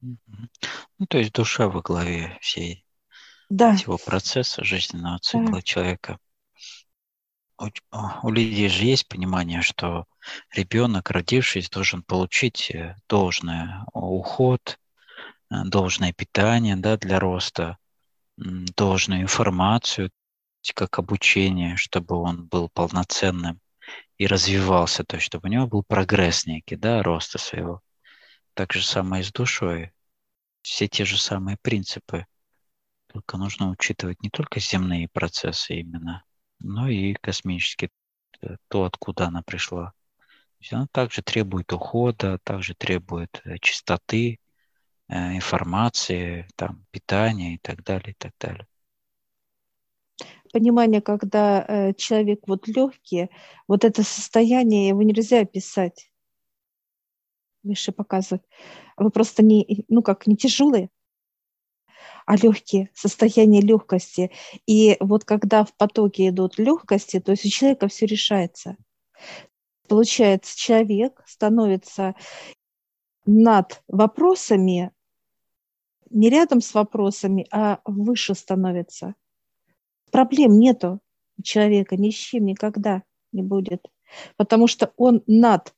Ну, 0.00 1.06
то 1.08 1.18
есть 1.18 1.32
душа 1.32 1.68
во 1.68 1.80
главе 1.80 2.38
всей 2.40 2.84
да. 3.48 3.76
всего 3.76 3.98
процесса 3.98 4.64
жизненного 4.64 5.18
цикла 5.18 5.56
да. 5.56 5.62
человека. 5.62 6.18
У, 7.58 7.68
у 8.22 8.30
людей 8.30 8.68
же 8.68 8.84
есть 8.84 9.08
понимание, 9.08 9.62
что 9.62 10.06
ребенок, 10.50 11.10
родившись, 11.10 11.70
должен 11.70 12.02
получить 12.02 12.70
э, 12.70 12.96
должное 13.08 13.86
уход, 13.92 14.78
э, 15.50 15.62
должное 15.64 16.12
питание 16.12 16.76
да, 16.76 16.96
для 16.96 17.20
роста, 17.20 17.78
должную 18.36 19.22
информацию, 19.22 20.10
как 20.74 20.98
обучение, 20.98 21.76
чтобы 21.76 22.16
он 22.16 22.46
был 22.46 22.68
полноценным 22.68 23.60
и 24.18 24.26
развивался, 24.26 25.04
то 25.04 25.16
есть 25.16 25.26
чтобы 25.26 25.48
у 25.48 25.52
него 25.52 25.66
был 25.66 25.82
прогресс 25.82 26.46
некий, 26.46 26.76
да, 26.76 27.02
роста 27.02 27.38
своего. 27.38 27.82
Так 28.54 28.72
же 28.72 28.84
самое 28.84 29.22
и 29.22 29.24
с 29.24 29.32
душой. 29.32 29.92
Все 30.62 30.88
те 30.88 31.04
же 31.04 31.18
самые 31.18 31.56
принципы. 31.60 32.26
Только 33.08 33.36
нужно 33.36 33.70
учитывать 33.70 34.22
не 34.22 34.30
только 34.30 34.60
земные 34.60 35.08
процессы 35.08 35.74
именно, 35.76 36.24
но 36.60 36.88
и 36.88 37.14
космические, 37.14 37.90
э, 38.42 38.56
то, 38.68 38.84
откуда 38.84 39.26
она 39.26 39.42
пришла. 39.42 39.92
То 40.18 40.60
есть 40.60 40.72
она 40.72 40.86
также 40.90 41.22
требует 41.22 41.72
ухода, 41.72 42.38
также 42.44 42.74
требует 42.74 43.40
э, 43.44 43.58
чистоты, 43.58 44.38
э, 45.08 45.36
информации, 45.36 46.48
там, 46.56 46.86
питания 46.90 47.54
и 47.56 47.58
так 47.58 47.82
далее, 47.84 48.12
и 48.12 48.16
так 48.18 48.32
далее 48.40 48.66
понимание, 50.54 51.00
когда 51.02 51.64
э, 51.66 51.94
человек 51.94 52.46
вот 52.46 52.68
легкий, 52.68 53.28
вот 53.66 53.84
это 53.84 54.04
состояние 54.04 54.88
его 54.88 55.02
нельзя 55.02 55.40
описать. 55.40 56.12
Выше 57.64 57.90
показывать. 57.90 58.44
Вы 58.96 59.10
просто 59.10 59.42
не, 59.42 59.84
ну 59.88 60.00
как, 60.00 60.28
не 60.28 60.36
тяжелые, 60.36 60.90
а 62.24 62.36
легкие, 62.36 62.90
состояние 62.94 63.62
легкости. 63.62 64.30
И 64.64 64.96
вот 65.00 65.24
когда 65.24 65.64
в 65.64 65.74
потоке 65.74 66.28
идут 66.28 66.56
легкости, 66.56 67.18
то 67.18 67.32
есть 67.32 67.44
у 67.44 67.48
человека 67.48 67.88
все 67.88 68.06
решается. 68.06 68.76
Получается, 69.88 70.56
человек 70.56 71.20
становится 71.26 72.14
над 73.26 73.82
вопросами, 73.88 74.92
не 76.10 76.30
рядом 76.30 76.60
с 76.60 76.74
вопросами, 76.74 77.48
а 77.50 77.80
выше 77.84 78.36
становится. 78.36 79.16
Проблем 80.14 80.60
нету 80.60 81.00
у 81.36 81.42
человека, 81.42 81.96
ни 81.96 82.10
с 82.10 82.14
чем 82.14 82.44
никогда 82.44 83.02
не 83.32 83.42
будет, 83.42 83.84
потому 84.36 84.68
что 84.68 84.92
он 84.96 85.24
над, 85.26 85.74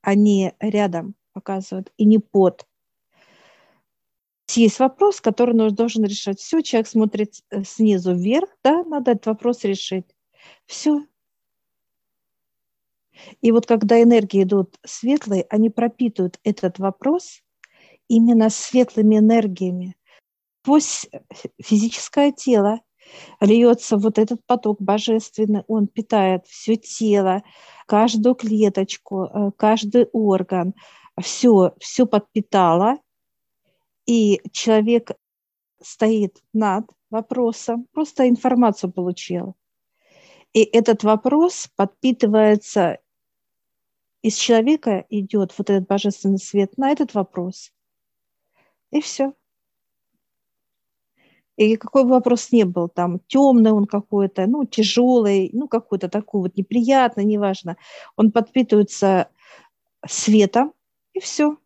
а 0.00 0.14
не 0.14 0.54
рядом 0.60 1.16
показывает, 1.32 1.92
и 1.96 2.04
не 2.04 2.20
под 2.20 2.68
есть 4.52 4.78
вопрос, 4.78 5.20
который 5.20 5.56
нужно, 5.56 5.76
должен 5.76 6.04
решать. 6.04 6.38
Все, 6.38 6.62
человек 6.62 6.86
смотрит 6.86 7.34
э, 7.50 7.64
снизу 7.64 8.14
вверх, 8.14 8.48
да, 8.62 8.84
надо 8.84 9.10
этот 9.10 9.26
вопрос 9.26 9.64
решить. 9.64 10.06
Все. 10.66 11.04
И 13.40 13.50
вот 13.50 13.66
когда 13.66 14.00
энергии 14.00 14.44
идут 14.44 14.78
светлые, 14.86 15.46
они 15.50 15.68
пропитывают 15.68 16.38
этот 16.44 16.78
вопрос 16.78 17.42
именно 18.06 18.50
светлыми 18.50 19.18
энергиями. 19.18 19.96
Сквозь 20.62 21.08
физическое 21.60 22.30
тело 22.30 22.80
льется 23.40 23.96
вот 23.96 24.18
этот 24.18 24.44
поток 24.46 24.80
божественный, 24.80 25.62
он 25.66 25.86
питает 25.86 26.46
все 26.46 26.76
тело, 26.76 27.42
каждую 27.86 28.34
клеточку, 28.34 29.24
э, 29.24 29.50
каждый 29.56 30.06
орган, 30.12 30.74
все, 31.20 31.74
все 31.78 32.06
подпитало, 32.06 32.98
и 34.06 34.40
человек 34.52 35.12
стоит 35.80 36.42
над 36.52 36.86
вопросом, 37.10 37.86
просто 37.92 38.28
информацию 38.28 38.92
получил. 38.92 39.54
И 40.52 40.62
этот 40.62 41.02
вопрос 41.02 41.68
подпитывается 41.76 42.98
из 44.22 44.36
человека, 44.36 45.04
идет 45.10 45.52
вот 45.58 45.68
этот 45.70 45.86
божественный 45.86 46.38
свет 46.38 46.78
на 46.78 46.90
этот 46.90 47.14
вопрос. 47.14 47.72
И 48.90 49.00
все. 49.00 49.34
И 51.56 51.76
какой 51.76 52.04
бы 52.04 52.10
вопрос 52.10 52.50
ни 52.50 52.64
был, 52.64 52.88
там 52.88 53.20
темный 53.26 53.70
он 53.70 53.86
какой-то, 53.86 54.46
ну, 54.46 54.64
тяжелый, 54.64 55.50
ну, 55.52 55.68
какой-то 55.68 56.08
такой 56.08 56.42
вот 56.42 56.56
неприятный, 56.56 57.24
неважно, 57.24 57.76
он 58.16 58.32
подпитывается 58.32 59.28
светом, 60.06 60.72
и 61.12 61.20
все. 61.20 61.56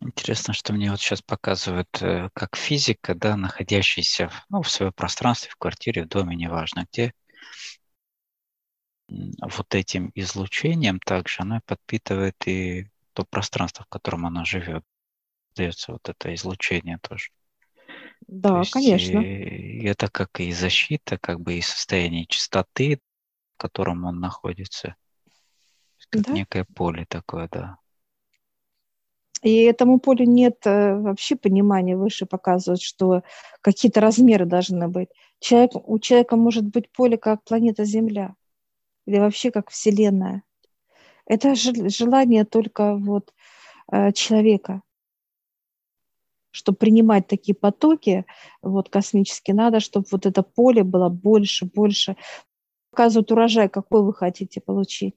Интересно, 0.00 0.54
что 0.54 0.72
мне 0.72 0.90
вот 0.90 1.00
сейчас 1.00 1.22
показывают, 1.22 2.02
э, 2.02 2.30
как 2.34 2.56
физика, 2.56 3.14
да, 3.14 3.36
находящаяся 3.36 4.28
в, 4.28 4.46
ну, 4.48 4.62
в 4.62 4.70
своем 4.70 4.92
пространстве, 4.92 5.50
в 5.50 5.56
квартире, 5.56 6.04
в 6.04 6.08
доме, 6.08 6.36
неважно 6.36 6.86
где, 6.90 7.12
вот 9.08 9.74
этим 9.74 10.10
излучением 10.14 11.00
также 11.00 11.42
она 11.42 11.60
подпитывает 11.66 12.36
и 12.46 12.90
то 13.14 13.24
пространство, 13.24 13.84
в 13.84 13.88
котором 13.88 14.26
она 14.26 14.44
живет. 14.44 14.84
Дается 15.56 15.92
вот 15.92 16.08
это 16.08 16.34
излучение 16.34 16.98
тоже. 16.98 17.30
Да, 18.26 18.58
есть, 18.58 18.72
конечно. 18.72 19.20
И 19.20 19.84
это 19.84 20.08
как 20.08 20.40
и 20.40 20.52
защита, 20.52 21.18
как 21.18 21.40
бы 21.40 21.54
и 21.54 21.62
состояние 21.62 22.26
чистоты, 22.26 23.00
в 23.54 23.58
котором 23.58 24.04
он 24.04 24.20
находится. 24.20 24.96
Как 26.10 26.22
да? 26.22 26.32
некое 26.32 26.64
поле 26.64 27.06
такое, 27.08 27.48
да. 27.50 27.78
И 29.42 29.62
этому 29.62 30.00
полю 30.00 30.24
нет 30.24 30.66
э, 30.66 30.96
вообще 30.96 31.36
понимания, 31.36 31.96
выше 31.96 32.26
показывают, 32.26 32.82
что 32.82 33.22
какие-то 33.60 34.00
размеры 34.00 34.46
должны 34.46 34.88
быть. 34.88 35.08
Человек, 35.38 35.72
у 35.74 35.98
человека 36.00 36.36
может 36.36 36.64
быть 36.64 36.90
поле 36.90 37.16
как 37.16 37.44
планета 37.44 37.84
Земля 37.84 38.34
или 39.06 39.18
вообще 39.18 39.50
как 39.52 39.70
Вселенная. 39.70 40.42
Это 41.24 41.54
желание 41.54 42.44
только 42.44 42.96
вот 42.96 43.32
э, 43.92 44.12
человека, 44.12 44.82
чтобы 46.50 46.78
принимать 46.78 47.26
такие 47.26 47.54
потоки 47.54 48.24
вот 48.62 48.88
космические, 48.88 49.54
надо, 49.54 49.80
чтобы 49.80 50.06
вот 50.10 50.26
это 50.26 50.42
поле 50.42 50.82
было 50.82 51.08
больше, 51.08 51.66
больше. 51.66 52.16
Показывают 52.90 53.30
урожай, 53.30 53.68
какой 53.68 54.02
вы 54.02 54.14
хотите 54.14 54.60
получить. 54.60 55.14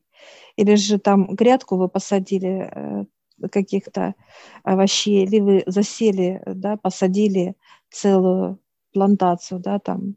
Или 0.55 0.75
же 0.75 0.99
там 0.99 1.33
грядку 1.35 1.77
вы 1.77 1.87
посадили, 1.87 2.69
э, 2.73 3.05
каких-то 3.49 4.15
овощей, 4.63 5.23
или 5.25 5.39
вы 5.39 5.63
засели, 5.65 6.41
да, 6.45 6.77
посадили 6.77 7.55
целую 7.89 8.59
плантацию, 8.93 9.59
да, 9.59 9.79
там, 9.79 10.15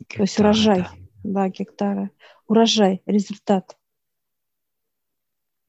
гектары, 0.00 0.16
то 0.16 0.22
есть 0.22 0.40
урожай, 0.40 0.78
да. 0.78 0.90
да, 1.24 1.48
гектара, 1.48 2.10
урожай, 2.48 3.02
результат. 3.06 3.76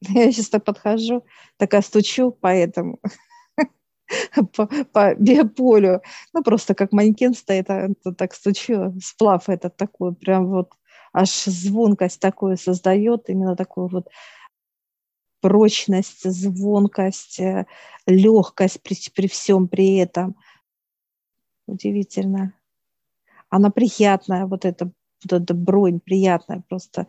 Я 0.00 0.32
сейчас 0.32 0.48
так 0.48 0.64
подхожу, 0.64 1.24
такая 1.56 1.82
стучу 1.82 2.30
по 2.32 2.48
этому, 2.48 2.98
по, 4.56 4.66
по 4.66 5.14
биополю, 5.14 6.02
ну, 6.32 6.42
просто 6.42 6.74
как 6.74 6.92
манекен 6.92 7.34
стоит, 7.34 7.70
а 7.70 7.88
так 8.16 8.34
стучу, 8.34 8.94
сплав 9.02 9.48
этот 9.48 9.76
такой, 9.76 10.14
прям 10.14 10.48
вот 10.48 10.72
аж 11.12 11.44
звонкость 11.44 12.20
такую 12.20 12.56
создает, 12.56 13.28
именно 13.28 13.56
такой 13.56 13.88
вот 13.88 14.08
прочность, 15.40 16.28
звонкость, 16.30 17.38
э, 17.38 17.66
легкость 18.06 18.82
при, 18.82 18.96
при 19.14 19.28
всем 19.28 19.68
при 19.68 19.96
этом. 19.96 20.36
Удивительно. 21.66 22.54
Она 23.50 23.70
приятная, 23.70 24.46
вот 24.46 24.64
эта, 24.64 24.90
вот 25.22 25.42
эта 25.42 25.54
бронь 25.54 26.00
приятная 26.00 26.62
просто. 26.68 27.06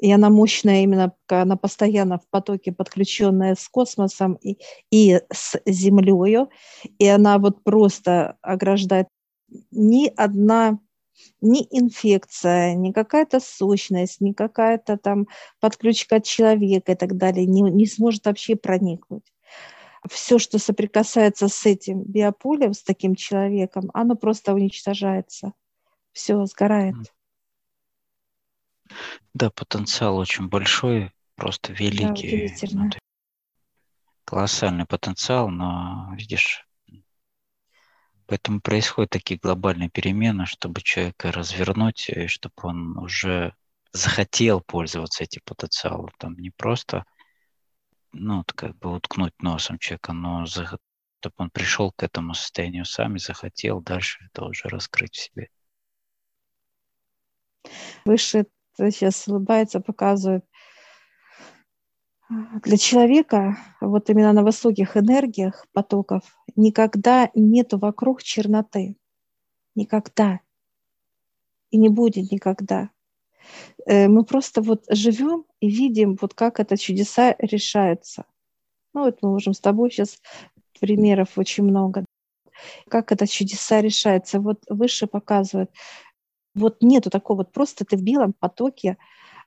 И 0.00 0.10
она 0.10 0.30
мощная 0.30 0.82
именно, 0.82 1.14
она 1.28 1.56
постоянно 1.56 2.18
в 2.18 2.28
потоке, 2.30 2.72
подключенная 2.72 3.54
с 3.54 3.68
космосом 3.68 4.34
и, 4.34 4.58
и 4.90 5.20
с 5.30 5.60
Землей. 5.66 6.46
И 6.98 7.06
она 7.06 7.38
вот 7.38 7.62
просто 7.62 8.38
ограждает 8.40 9.08
ни 9.70 10.08
одна 10.16 10.78
ни 11.42 11.66
инфекция, 11.70 12.74
ни 12.74 12.92
какая-то 12.92 13.40
сущность, 13.40 14.22
ни 14.22 14.32
какая-то 14.32 14.96
там 14.96 15.28
подключка 15.60 16.20
человека 16.20 16.92
и 16.92 16.94
так 16.94 17.16
далее 17.18 17.44
не, 17.44 17.60
не 17.60 17.86
сможет 17.86 18.24
вообще 18.24 18.56
проникнуть. 18.56 19.24
Все, 20.08 20.38
что 20.38 20.58
соприкасается 20.58 21.48
с 21.48 21.66
этим 21.66 22.02
биополем, 22.04 22.72
с 22.72 22.82
таким 22.82 23.14
человеком, 23.14 23.90
оно 23.92 24.16
просто 24.16 24.54
уничтожается. 24.54 25.52
Все 26.12 26.42
сгорает. 26.46 26.96
Да, 29.34 29.50
потенциал 29.50 30.16
очень 30.16 30.48
большой, 30.48 31.12
просто 31.36 31.72
великий. 31.72 32.48
Да, 32.60 32.66
ну, 32.72 32.90
колоссальный 34.24 34.86
потенциал, 34.86 35.48
но, 35.48 36.12
видишь, 36.16 36.66
Поэтому 38.30 38.60
происходят 38.60 39.10
такие 39.10 39.40
глобальные 39.40 39.90
перемены, 39.90 40.46
чтобы 40.46 40.82
человека 40.82 41.32
развернуть, 41.32 42.08
и 42.08 42.28
чтобы 42.28 42.54
он 42.62 42.96
уже 42.96 43.56
захотел 43.92 44.60
пользоваться 44.60 45.24
этим 45.24 45.42
потенциалом. 45.44 46.10
Там 46.16 46.34
не 46.34 46.50
просто, 46.50 47.04
ну, 48.12 48.44
как 48.54 48.78
бы 48.78 48.94
уткнуть 48.94 49.32
носом 49.42 49.80
человека, 49.80 50.12
но 50.12 50.46
чтобы 50.46 51.34
он 51.38 51.50
пришел 51.50 51.90
к 51.90 52.04
этому 52.04 52.34
состоянию 52.34 52.84
сам 52.84 53.16
и 53.16 53.18
захотел 53.18 53.80
дальше 53.80 54.24
это 54.26 54.44
уже 54.44 54.68
раскрыть 54.68 55.16
в 55.16 55.20
себе. 55.20 55.48
Выше 58.04 58.46
сейчас 58.88 59.28
улыбается, 59.28 59.80
показывает 59.80 60.44
для 62.62 62.76
человека 62.76 63.58
вот 63.80 64.08
именно 64.08 64.32
на 64.32 64.44
высоких 64.44 64.96
энергиях 64.96 65.66
потоков 65.72 66.22
никогда 66.54 67.28
нету 67.34 67.78
вокруг 67.78 68.22
черноты. 68.22 68.96
Никогда. 69.74 70.40
И 71.70 71.76
не 71.76 71.88
будет 71.88 72.30
никогда. 72.30 72.90
Э, 73.86 74.06
мы 74.06 74.24
просто 74.24 74.62
вот 74.62 74.84
живем 74.88 75.44
и 75.60 75.68
видим, 75.68 76.16
вот 76.20 76.34
как 76.34 76.60
это 76.60 76.76
чудеса 76.76 77.34
решаются. 77.38 78.24
Ну 78.94 79.04
вот 79.04 79.18
мы 79.22 79.30
можем 79.30 79.52
с 79.52 79.60
тобой 79.60 79.90
сейчас 79.90 80.20
примеров 80.80 81.36
очень 81.36 81.64
много. 81.64 82.04
Как 82.88 83.10
это 83.10 83.26
чудеса 83.26 83.80
решается. 83.80 84.40
Вот 84.40 84.62
выше 84.68 85.06
показывают. 85.06 85.70
Вот 86.54 86.78
нету 86.82 87.10
такого, 87.10 87.38
вот 87.38 87.52
просто 87.52 87.84
ты 87.84 87.96
в 87.96 88.02
белом 88.02 88.32
потоке 88.32 88.96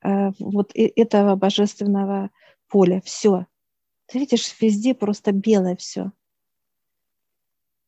э, 0.03 0.31
вот 0.39 0.71
этого 0.75 1.35
божественного 1.35 2.29
поле, 2.67 3.01
все. 3.05 3.45
Ты 4.07 4.19
видишь, 4.19 4.55
везде 4.59 4.93
просто 4.93 5.31
белое 5.31 5.75
все. 5.75 6.11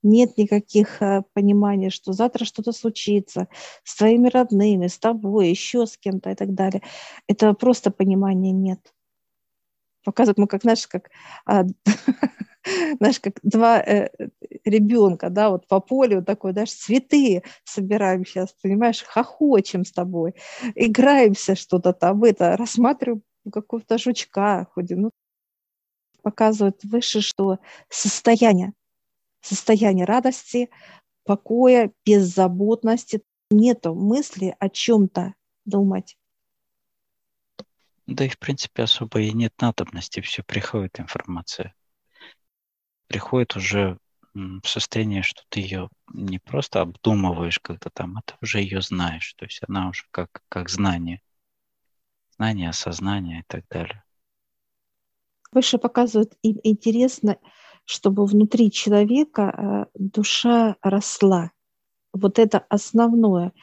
Нет 0.08 0.38
никаких 0.38 1.02
а, 1.02 1.24
понимания, 1.34 1.90
что 1.90 2.14
завтра 2.14 2.46
что-то 2.46 2.72
случится 2.74 3.48
с 3.84 3.96
твоими 3.96 4.30
родными, 4.30 4.86
с 4.86 5.00
тобой, 5.00 5.50
еще 5.50 5.88
с 5.88 5.98
кем-то 5.98 6.30
и 6.30 6.36
так 6.36 6.54
далее. 6.54 6.84
Это 7.28 7.54
просто 7.54 7.90
понимания 7.90 8.52
нет. 8.52 8.94
Показывают 10.04 10.38
мы 10.38 10.46
как, 10.46 10.62
знаешь, 10.62 10.86
как, 10.86 11.10
а, 11.48 11.64
знаешь, 13.00 13.20
как 13.20 13.40
два 13.44 13.80
э, 13.80 14.10
ребенка, 14.64 15.30
да, 15.30 15.50
вот 15.50 15.68
по 15.68 15.80
полю 15.80 16.24
такой, 16.24 16.54
знаешь, 16.54 16.74
цветы 16.74 17.44
собираем 17.64 18.26
сейчас, 18.26 18.54
понимаешь, 18.62 19.04
хохочем 19.04 19.86
с 19.86 19.92
тобой, 19.92 20.36
играемся 20.74 21.56
что-то 21.56 21.94
там, 21.94 22.24
это, 22.24 22.58
рассматриваем 22.58 23.22
какого-то 23.52 23.98
жучка 23.98 24.68
ходим. 24.74 25.02
Ну, 25.02 25.12
показывает 26.24 26.84
выше, 26.84 27.22
что 27.22 27.60
состояние, 27.88 28.74
состояние 29.42 30.06
радости, 30.06 30.72
покоя, 31.24 31.92
беззаботности, 32.04 33.22
нету 33.52 33.94
мысли 33.94 34.56
о 34.60 34.70
чем-то 34.70 35.36
думать. 35.66 36.18
Да 38.08 38.26
и 38.26 38.30
в 38.30 38.40
принципе 38.40 38.84
особо 38.84 39.22
и 39.22 39.32
нет 39.34 39.54
надобности, 39.62 40.20
все 40.22 40.42
приходит 40.42 41.00
информация. 41.00 41.75
Приходит 43.08 43.56
уже 43.56 43.98
в 44.34 44.66
состояние, 44.66 45.22
что 45.22 45.44
ты 45.50 45.62
ее 45.62 45.90
не 46.12 46.40
просто 46.40 46.82
обдумываешь 46.82 47.60
как-то 47.60 47.90
там, 47.90 48.18
а 48.18 48.22
ты 48.26 48.34
уже 48.42 48.60
ее 48.60 48.82
знаешь. 48.82 49.34
То 49.36 49.46
есть 49.46 49.62
она 49.68 49.90
уже 49.90 50.04
как, 50.12 50.42
как 50.50 50.70
знание 50.70 51.22
знание, 52.38 52.70
осознание 52.70 53.40
и 53.40 53.44
так 53.48 53.66
далее. 53.70 54.04
Выше 55.52 55.78
показывают, 55.78 56.34
интересно, 56.42 57.38
чтобы 57.86 58.26
внутри 58.26 58.72
человека 58.72 59.88
э, 59.96 59.98
душа 60.00 60.76
росла. 60.82 61.52
Вот 62.14 62.40
это 62.40 62.60
основное. 62.70 63.54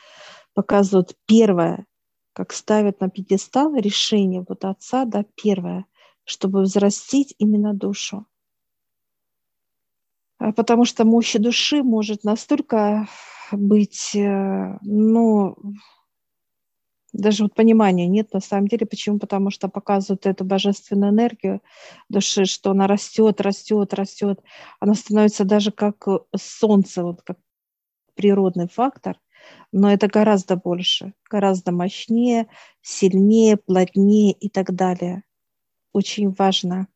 Показывают 0.55 1.17
первое, 1.27 1.87
как 2.33 2.53
ставят 2.53 3.01
на 3.01 3.11
пьедестал 3.11 3.75
решение 3.75 4.45
вот 4.49 4.65
отца, 4.65 5.05
да, 5.05 5.25
первое, 5.35 5.87
чтобы 6.25 6.63
взрастить 6.63 7.35
именно 7.39 7.75
душу. 7.75 8.27
А 10.43 10.51
потому 10.53 10.85
что 10.85 11.05
мощь 11.05 11.35
души 11.35 11.85
может 11.85 12.25
настолько 12.25 13.07
быть, 13.53 14.11
э, 14.17 14.77
ну, 14.83 15.57
даже 17.13 17.45
вот 17.45 17.55
понимания 17.55 18.09
нет 18.09 18.33
на 18.33 18.41
самом 18.41 18.67
деле. 18.67 18.85
Почему? 18.85 19.21
Потому 19.21 19.51
что 19.51 19.69
показывают 19.69 20.27
эту 20.27 20.45
божественную 20.45 21.13
энергию 21.13 21.63
души, 22.09 22.45
что 22.45 22.73
она 22.73 22.89
растет, 22.89 23.41
растет, 23.41 23.95
растет. 23.95 24.41
Она 24.81 24.95
становится 24.95 25.45
даже 25.45 25.71
как 25.71 26.09
солнце, 26.37 27.05
вот 27.05 27.23
как 27.23 27.39
природный 28.17 28.67
фактор, 28.67 29.21
но 29.71 29.93
это 29.93 30.09
гораздо 30.09 30.57
больше, 30.57 31.15
гораздо 31.31 31.71
мощнее, 31.71 32.49
сильнее, 32.81 33.59
плотнее 33.59 34.33
и 34.33 34.49
так 34.49 34.75
далее. 34.75 35.23
Очень 35.93 36.31
важно. 36.31 36.89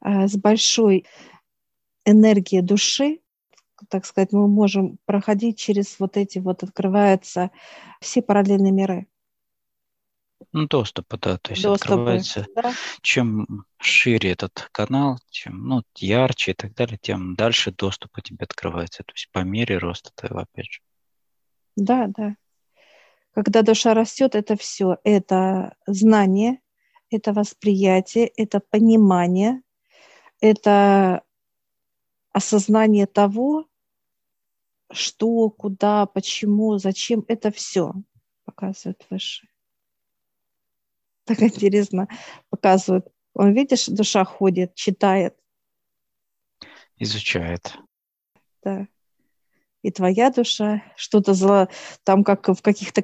А, 0.00 0.26
с 0.26 0.36
большой 0.36 1.06
энергией 2.04 2.62
души 2.62 3.20
так 3.88 4.04
сказать, 4.04 4.32
мы 4.32 4.48
можем 4.48 4.98
проходить 5.06 5.58
через 5.58 5.98
вот 5.98 6.16
эти 6.16 6.38
вот, 6.38 6.62
открываются 6.62 7.50
все 8.00 8.22
параллельные 8.22 8.72
миры. 8.72 9.06
Ну, 10.52 10.66
доступы, 10.66 11.18
да, 11.18 11.36
то 11.38 11.52
есть 11.52 11.62
доступы, 11.62 11.92
открывается. 11.92 12.46
Да. 12.56 12.72
Чем 13.02 13.64
шире 13.78 14.32
этот 14.32 14.68
канал, 14.72 15.18
чем 15.30 15.66
ну, 15.66 15.82
ярче 15.96 16.52
и 16.52 16.54
так 16.54 16.74
далее, 16.74 16.98
тем 17.00 17.36
дальше 17.36 17.72
доступ 17.72 18.16
у 18.16 18.20
тебя 18.20 18.44
открывается. 18.44 19.02
То 19.04 19.12
есть 19.14 19.30
по 19.32 19.40
мере 19.40 19.78
роста 19.78 20.10
твоего, 20.14 20.40
опять 20.40 20.72
же. 20.72 20.80
Да, 21.76 22.06
да. 22.08 22.36
Когда 23.32 23.62
душа 23.62 23.94
растет, 23.94 24.34
это 24.34 24.56
все. 24.56 24.96
Это 25.04 25.76
знание, 25.86 26.60
это 27.10 27.32
восприятие, 27.32 28.26
это 28.26 28.60
понимание, 28.60 29.62
это 30.40 31.22
осознание 32.32 33.06
того, 33.06 33.66
что, 34.92 35.50
куда, 35.50 36.06
почему, 36.06 36.78
зачем, 36.78 37.24
это 37.28 37.50
все 37.50 37.94
показывает 38.44 39.06
выше. 39.10 39.48
Так 41.24 41.42
интересно 41.42 42.08
показывают. 42.48 43.06
Он, 43.34 43.52
видишь, 43.52 43.86
душа 43.86 44.24
ходит, 44.24 44.74
читает. 44.74 45.36
Изучает. 46.96 47.78
Да. 48.62 48.88
И 49.82 49.90
твоя 49.90 50.30
душа 50.30 50.82
что-то 50.96 51.32
зло, 51.34 51.68
там 52.04 52.24
как 52.24 52.48
в 52.48 52.60
каких-то 52.60 53.02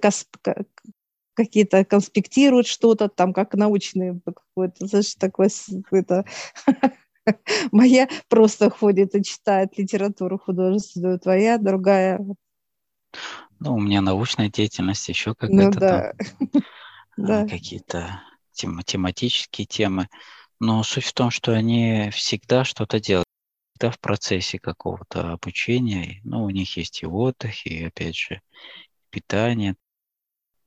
какие-то 1.34 1.84
конспектируют 1.84 2.66
что-то, 2.66 3.08
там 3.08 3.32
как 3.32 3.54
научные 3.54 4.20
какое-то, 4.24 4.86
знаешь, 4.86 5.14
такое 5.14 5.50
это 5.90 6.24
Моя 7.72 8.08
просто 8.28 8.70
ходит 8.70 9.14
и 9.14 9.24
читает 9.24 9.76
литературу 9.76 10.38
художественную, 10.38 11.18
твоя 11.18 11.58
другая. 11.58 12.20
Ну, 13.58 13.74
у 13.74 13.80
меня 13.80 14.00
научная 14.00 14.50
деятельность, 14.50 15.08
еще 15.08 15.34
какая-то 15.34 15.54
ну, 15.56 15.80
да. 15.80 16.12
да. 17.16 17.48
какие-то 17.48 18.22
тем, 18.52 18.82
тематические 18.82 19.66
темы. 19.66 20.08
Но 20.58 20.82
суть 20.82 21.04
в 21.04 21.12
том, 21.12 21.30
что 21.30 21.52
они 21.52 22.10
всегда 22.12 22.64
что-то 22.64 23.00
делают. 23.00 23.26
Всегда 23.74 23.90
в 23.90 24.00
процессе 24.00 24.58
какого-то 24.58 25.32
обучения. 25.32 26.20
Ну, 26.24 26.44
у 26.44 26.50
них 26.50 26.76
есть 26.78 27.02
и 27.02 27.06
отдых, 27.06 27.66
и, 27.66 27.84
опять 27.84 28.16
же, 28.16 28.40
питание, 29.10 29.76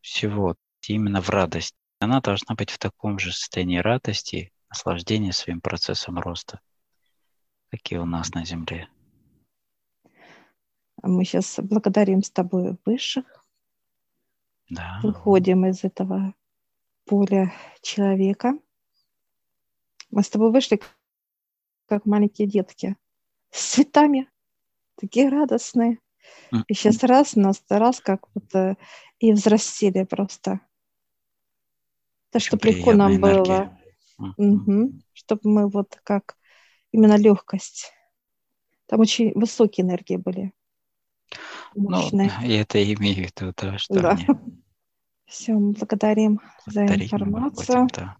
всего. 0.02 0.56
Именно 0.88 1.22
в 1.22 1.30
радость. 1.30 1.76
Она 2.00 2.22
должна 2.22 2.56
быть 2.56 2.70
в 2.70 2.78
таком 2.78 3.20
же 3.20 3.34
состоянии 3.34 3.80
радости, 3.80 4.52
наслаждение 4.70 5.34
своим 5.34 5.62
процессом 5.62 6.20
роста, 6.20 6.62
какие 7.70 8.00
у 8.00 8.06
нас 8.06 8.34
на 8.34 8.46
Земле. 8.46 8.90
Мы 11.02 11.24
сейчас 11.24 11.60
благодарим 11.60 12.24
с 12.24 12.30
тобой 12.30 12.78
высших. 12.86 13.46
Да. 14.70 15.00
Выходим 15.02 15.66
из 15.66 15.84
этого 15.84 16.34
поля 17.06 17.54
человека. 17.82 18.54
Мы 20.12 20.24
с 20.24 20.30
тобой 20.30 20.52
вышли 20.52 20.80
как 21.88 22.06
маленькие 22.06 22.48
детки 22.48 22.96
с 23.50 23.74
цветами, 23.74 24.30
такие 24.96 25.30
радостные. 25.30 26.00
И 26.68 26.74
сейчас 26.74 27.04
раз, 27.04 27.36
нас 27.36 27.64
раз, 27.70 28.00
как 28.02 28.28
э, 28.54 28.76
и 29.20 29.32
взрастили 29.32 30.04
просто. 30.04 30.60
То, 32.32 32.40
что 32.40 32.58
прикольно 32.58 33.10
нам 33.10 33.20
было. 33.20 33.79
Угу. 34.38 34.94
Чтобы 35.14 35.42
мы 35.44 35.70
вот 35.70 36.00
как 36.04 36.36
именно 36.92 37.18
легкость. 37.18 37.94
Там 38.88 39.00
очень 39.00 39.32
высокие 39.34 39.86
энергии 39.86 40.18
были. 40.18 40.54
Мощные. 41.76 42.32
Ну, 42.42 42.48
я 42.48 42.62
это 42.62 42.82
имею 42.94 43.16
в 43.16 43.20
виду, 43.20 43.54
да, 43.56 43.78
что 43.78 43.94
да. 44.02 44.10
Они... 44.12 44.26
Все, 45.26 45.54
мы 45.54 45.74
благодарим 45.74 46.42
за 46.66 46.86
информацию. 46.86 47.84
Будем, 47.84 47.88
да. 47.96 48.18